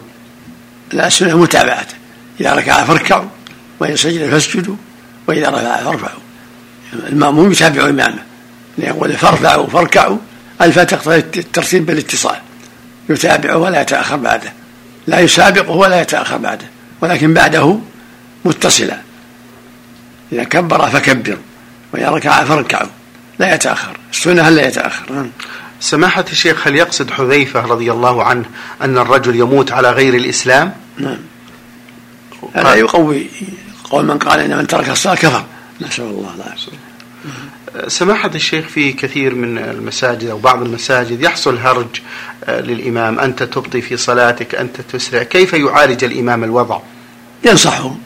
لا 0.92 1.08
السنة 1.08 1.38
متابعته 1.38 1.96
إذا 2.40 2.54
ركع 2.54 2.84
فاركعوا 2.84 3.26
وإن 3.80 3.96
سجد 3.96 4.30
فاسجدوا 4.30 4.76
وإذا 5.28 5.50
رفع 5.50 5.84
فارفعوا. 5.84 6.20
المأموم 6.94 7.52
يتابع 7.52 7.90
إمامه. 7.90 8.29
يقول 8.84 9.14
فارفعوا 9.14 9.68
فاركعوا 9.68 10.18
الفاء 10.62 10.84
تقتضي 10.84 11.16
الترتيب 11.16 11.86
بالاتصال. 11.86 12.36
يتابعه 13.10 13.58
ولا 13.58 13.82
يتأخر 13.82 14.16
بعده. 14.16 14.54
لا 15.08 15.20
يسابقه 15.20 15.72
ولا 15.72 16.02
يتأخر 16.02 16.38
بعده. 16.38 16.66
ولكن 17.02 17.34
بعده 17.34 17.80
متصلا. 18.46 18.98
إذا 20.32 20.44
كبر 20.44 20.90
فكبروا 20.90 21.38
وإذا 21.94 22.10
ركع 22.10 22.44
فاركعوا 22.44 22.90
لا 23.40 23.56
يتأخر. 23.56 23.98
السنة 24.12 24.42
هل 24.42 24.56
لا 24.56 24.68
يتأخر؟ 24.68 25.14
نعم. 25.14 25.30
سماحة 25.80 26.26
الشيخ 26.32 26.68
هل 26.68 26.76
يقصد 26.76 27.12
حذيفة 27.12 27.60
رضي 27.62 27.92
الله 27.92 28.24
عنه 28.24 28.46
أن 28.82 28.98
الرجل 28.98 29.36
يموت 29.36 29.72
على 29.72 29.92
غير 29.92 30.16
الإسلام؟ 30.16 30.74
نعم. 30.98 31.18
هذا 32.54 32.76
يقوي 32.76 33.28
قول 33.84 34.06
من 34.06 34.18
قال 34.18 34.40
إن 34.40 34.58
من 34.58 34.68
ترك 34.68 34.90
الصلاة 34.90 35.16
كفر. 35.16 35.44
نسأل 35.82 36.04
الله 36.04 36.36
العافية. 36.36 36.72
سماحة 37.88 38.32
الشيخ 38.36 38.68
في 38.68 38.94
كثير 38.94 39.36
من 39.36 39.58
المساجد 39.58 40.30
أو 40.30 40.38
بعض 40.38 40.62
المساجد 40.62 41.22
يحصل 41.22 41.58
هرج 41.58 41.88
آه، 42.46 42.62
للإمام. 42.62 43.20
أنت 43.20 43.44
تبطي 43.44 43.82
في 43.82 43.98
صلاتك 43.98 44.56
أنت 44.56 44.82
تسرع. 44.82 45.24
كيف 45.24 45.54
يعالج 45.54 46.04
الإمام 46.04 46.44
الوضع؟ 46.44 46.80
ينصحهم. 47.46 48.00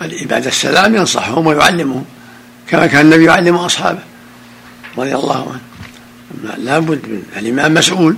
بعد 0.00 0.46
السلام 0.46 0.94
ينصحهم 0.94 1.46
ويعلمهم 1.46 2.04
كما 2.68 2.86
كان 2.86 3.00
النبي 3.00 3.24
يعلم 3.24 3.56
أصحابه 3.56 4.02
رضي 4.98 5.14
الله 5.14 5.52
عنه. 5.52 5.60
لابد 6.58 7.08
من 7.08 7.22
الإمام 7.36 7.74
مسؤول 7.74 8.16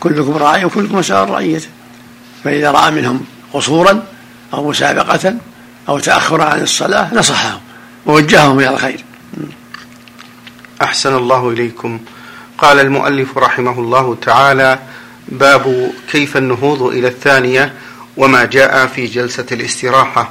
كلكم 0.00 0.32
راعي 0.32 0.64
وكلكم 0.64 0.98
مسؤول 0.98 1.30
رعيته 1.30 1.68
فإذا 2.44 2.70
رأى 2.70 2.90
منهم 2.90 3.24
قصورا 3.52 4.02
أو 4.54 4.68
مسابقة 4.68 5.34
أو 5.88 5.98
تأخرا 5.98 6.44
عن 6.44 6.62
الصلاة 6.62 7.14
نصحهم 7.14 7.60
ووجههم 8.06 8.58
إلى 8.60 8.68
الخير. 8.68 9.04
أحسن 10.82 11.16
الله 11.16 11.50
إليكم. 11.50 12.00
قال 12.58 12.80
المؤلف 12.80 13.38
رحمه 13.38 13.80
الله 13.80 14.16
تعالى 14.22 14.78
باب 15.28 15.92
كيف 16.10 16.36
النهوض 16.36 16.82
إلى 16.82 17.08
الثانية 17.08 17.72
وما 18.16 18.44
جاء 18.44 18.86
في 18.86 19.06
جلسة 19.06 19.46
الاستراحة. 19.52 20.30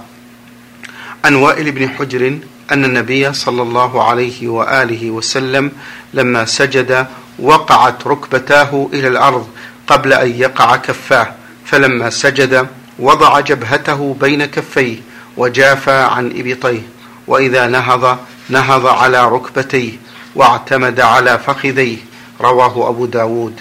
عن 1.25 1.35
وائل 1.35 1.71
بن 1.71 1.89
حجر 1.89 2.39
أن 2.71 2.85
النبي 2.85 3.33
صلى 3.33 3.61
الله 3.61 4.03
عليه 4.03 4.47
وآله 4.47 5.11
وسلم 5.11 5.71
لما 6.13 6.45
سجد 6.45 7.07
وقعت 7.39 8.07
ركبتاه 8.07 8.89
إلى 8.93 9.07
الأرض 9.07 9.47
قبل 9.87 10.13
أن 10.13 10.29
يقع 10.39 10.75
كفاه 10.75 11.33
فلما 11.65 12.09
سجد 12.09 12.67
وضع 12.99 13.39
جبهته 13.39 14.17
بين 14.21 14.45
كفيه 14.45 14.97
وجافى 15.37 15.91
عن 15.91 16.33
إبطيه 16.35 16.81
وإذا 17.27 17.67
نهض 17.67 18.17
نهض 18.49 18.85
على 18.85 19.29
ركبتيه. 19.29 20.06
واعتمد 20.37 20.99
على 20.99 21.39
فخذيه 21.39 21.97
رواه 22.41 22.89
أبو 22.89 23.05
داود. 23.05 23.59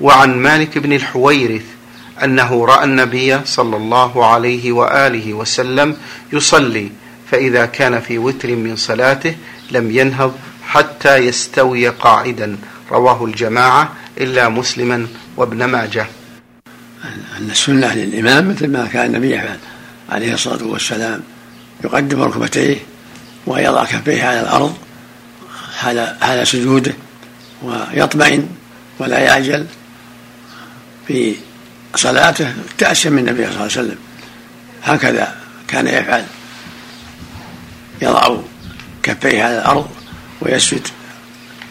وعن 0.00 0.36
مالك 0.36 0.78
بن 0.78 0.92
الحويرث 0.92 1.64
أنه 2.24 2.64
رأى 2.64 2.84
النبي 2.84 3.44
صلى 3.44 3.76
الله 3.76 4.26
عليه 4.26 4.72
وآله 4.72 5.34
وسلم 5.34 5.96
يصلي 6.32 6.90
فإذا 7.30 7.66
كان 7.66 8.00
في 8.00 8.18
وتر 8.18 8.56
من 8.56 8.76
صلاته 8.76 9.34
لم 9.70 9.90
ينهض 9.90 10.32
حتى 10.66 11.16
يستوي 11.16 11.88
قاعدا. 11.88 12.56
رواه 12.90 13.24
الجماعة 13.24 13.92
إلا 14.18 14.48
مسلما 14.48 15.06
وابن 15.36 15.64
ماجه. 15.64 16.06
أن 17.38 17.50
السنة 17.50 17.94
للإمام 17.94 18.50
مثل 18.50 18.68
ما 18.68 18.86
كان 18.86 19.06
النبي 19.06 19.34
يفعل 19.34 19.58
عليه 20.08 20.34
الصلاة 20.34 20.64
والسلام 20.64 21.20
يقدم 21.84 22.22
ركبتيه 22.22 22.76
ويضع 23.46 23.84
كفيه 23.84 24.24
على 24.24 24.40
الأرض 24.40 24.76
حال 25.76 26.16
حال 26.20 26.46
سجوده 26.46 26.92
ويطمئن 27.62 28.48
ولا 28.98 29.18
يعجل 29.18 29.66
في 31.08 31.34
صلاته 31.94 32.54
تأسيا 32.78 33.10
من 33.10 33.18
النبي 33.18 33.42
صلى 33.42 33.50
الله 33.50 33.62
عليه 33.62 33.72
وسلم. 33.72 33.98
هكذا 34.82 35.36
كان 35.68 35.86
يفعل. 35.86 36.24
يضع 38.02 38.36
كفيه 39.02 39.42
على 39.42 39.58
الأرض 39.58 39.88
ويسجد 40.40 40.88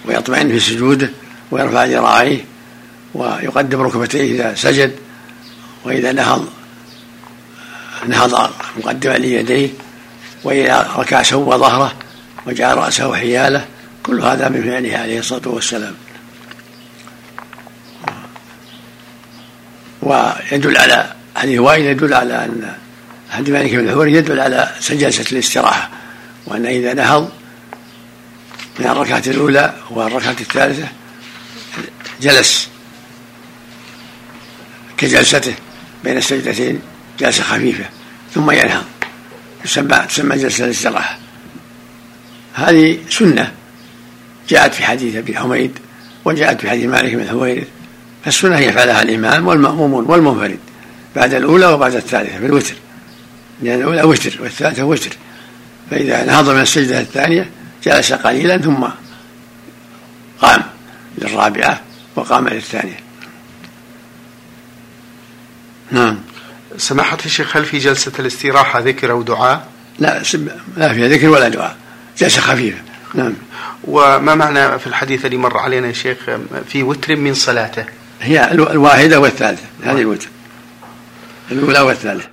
ويطمئن 0.06 0.50
في 0.50 0.60
سجوده 0.60 1.10
ويرفع 1.52 1.86
ذراعيه 1.86 2.46
ويقدم 3.13 3.82
ركبتيه 3.82 4.36
إذا 4.36 4.56
سجد 4.56 4.96
وإذا 5.84 6.12
نهض 6.12 6.48
نهض 8.08 8.52
مقدما 8.78 9.13
ليديه 9.13 9.70
وإذا 10.44 10.91
ركع 10.98 11.24
سوى 11.24 11.58
ظهره 11.58 11.94
وجعل 12.48 12.78
رأسه 12.78 13.15
حياله 13.15 13.65
كل 14.06 14.22
هذا 14.22 14.50
من 14.50 14.63
فعله 14.63 14.98
عليه 14.98 15.20
الصلاة 15.20 15.48
والسلام. 15.48 15.96
ويدل 20.02 20.78
على 20.78 21.13
حديث 21.36 21.60
وائل 21.60 21.86
يدل 21.86 22.13
على 22.13 22.46
أن 22.46 22.74
حديث 23.30 23.50
مالك 23.50 23.76
بن 23.76 23.89
الحوري 23.89 24.13
يدل 24.13 24.39
على 24.39 24.72
جلسة 24.89 25.26
الاستراحة 25.32 25.89
وأن 26.46 26.65
إذا 26.65 26.94
نهض 26.94 27.32
من 28.80 28.88
الركعة 28.88 29.24
الأولى 29.28 29.74
والركعة 29.89 30.36
الثالثة 30.41 30.88
جلس 32.22 32.68
كجلسته 34.98 35.56
بين 36.04 36.18
السجدتين 36.18 36.82
جلسة 37.20 37.44
خفيفة 37.44 37.86
ثم 38.34 38.52
ينهض 38.52 38.84
تسمى 39.63 40.06
تسمى 40.10 40.38
جلسة 40.38 40.65
الاستراحة. 40.65 41.18
هذه 42.54 43.00
سنة 43.10 43.52
جاءت 44.50 44.74
في 44.74 44.84
حديث 44.84 45.16
أبي 45.16 45.38
حميد 45.38 45.80
وجاءت 46.26 46.62
في 46.62 46.70
حديث 46.70 46.86
مالك 46.86 47.16
بن 47.16 47.22
الحويرث 47.22 47.68
فالسنة 48.26 48.60
يفعلها 48.60 49.02
الإمام 49.02 49.48
والمأمومون 49.48 50.06
والمنفرد 50.06 50.60
بعد 51.16 51.34
الأولى 51.34 51.66
وبعد 51.66 51.96
الثالثة 51.96 52.38
في 52.40 52.46
الوتر 52.46 52.76
لأن 53.62 53.80
الأولى 53.80 54.04
وتر 54.04 54.38
والثالثة 54.42 54.84
وتر 54.84 55.18
فإذا 55.92 56.26
نهض 56.26 56.50
من 56.50 56.62
السجدة 56.62 57.00
الثانية 57.00 57.50
جلس 57.84 58.14
قليلا 58.14 58.58
ثم 58.58 58.86
قام 60.40 60.64
للرابعة 61.18 61.82
وقام 62.16 62.48
للثانية. 62.48 63.00
نعم. 65.92 66.20
سماحة 66.78 67.18
الشيخ 67.26 67.58
هل 67.58 67.66
في 67.66 67.78
جلسة 67.78 68.12
الاستراحة 68.20 68.80
ذكر 68.80 69.12
أو 69.12 69.22
دعاء؟ 69.22 69.68
لا 70.00 70.24
لا 70.78 70.94
فيها 70.94 71.08
ذكر 71.08 71.30
ولا 71.30 71.50
دعاء 71.50 71.78
جلسة 72.18 72.42
خفيفة. 72.42 72.80
نعم. 73.14 73.34
وما 73.88 74.36
معنى 74.36 74.80
في 74.80 74.88
الحديث 74.88 75.26
الذي 75.26 75.38
مر 75.38 75.58
علينا 75.58 75.88
يا 75.88 75.93
شيخ 75.93 76.17
في 76.67 76.84
وتر 76.84 77.15
من 77.15 77.34
صلاته؟ 77.34 77.86
هي 78.21 78.52
الواحدة 78.52 79.19
والثالثة 79.19 79.63
هذه 79.84 80.02
الوتر. 80.02 80.30
الأولى 81.52 81.80
والثالثة. 81.80 82.30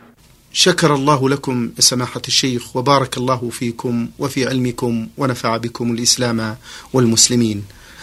شكر 0.53 0.95
الله 0.95 1.29
لكم 1.29 1.71
سماحة 1.79 2.23
الشيخ 2.29 2.77
وبارك 2.77 3.17
الله 3.17 3.51
فيكم 3.53 4.09
وفي 4.19 4.49
علمكم 4.49 5.09
ونفع 5.17 5.57
بكم 5.57 5.93
الإسلام 5.93 6.57
والمسلمين. 6.93 7.65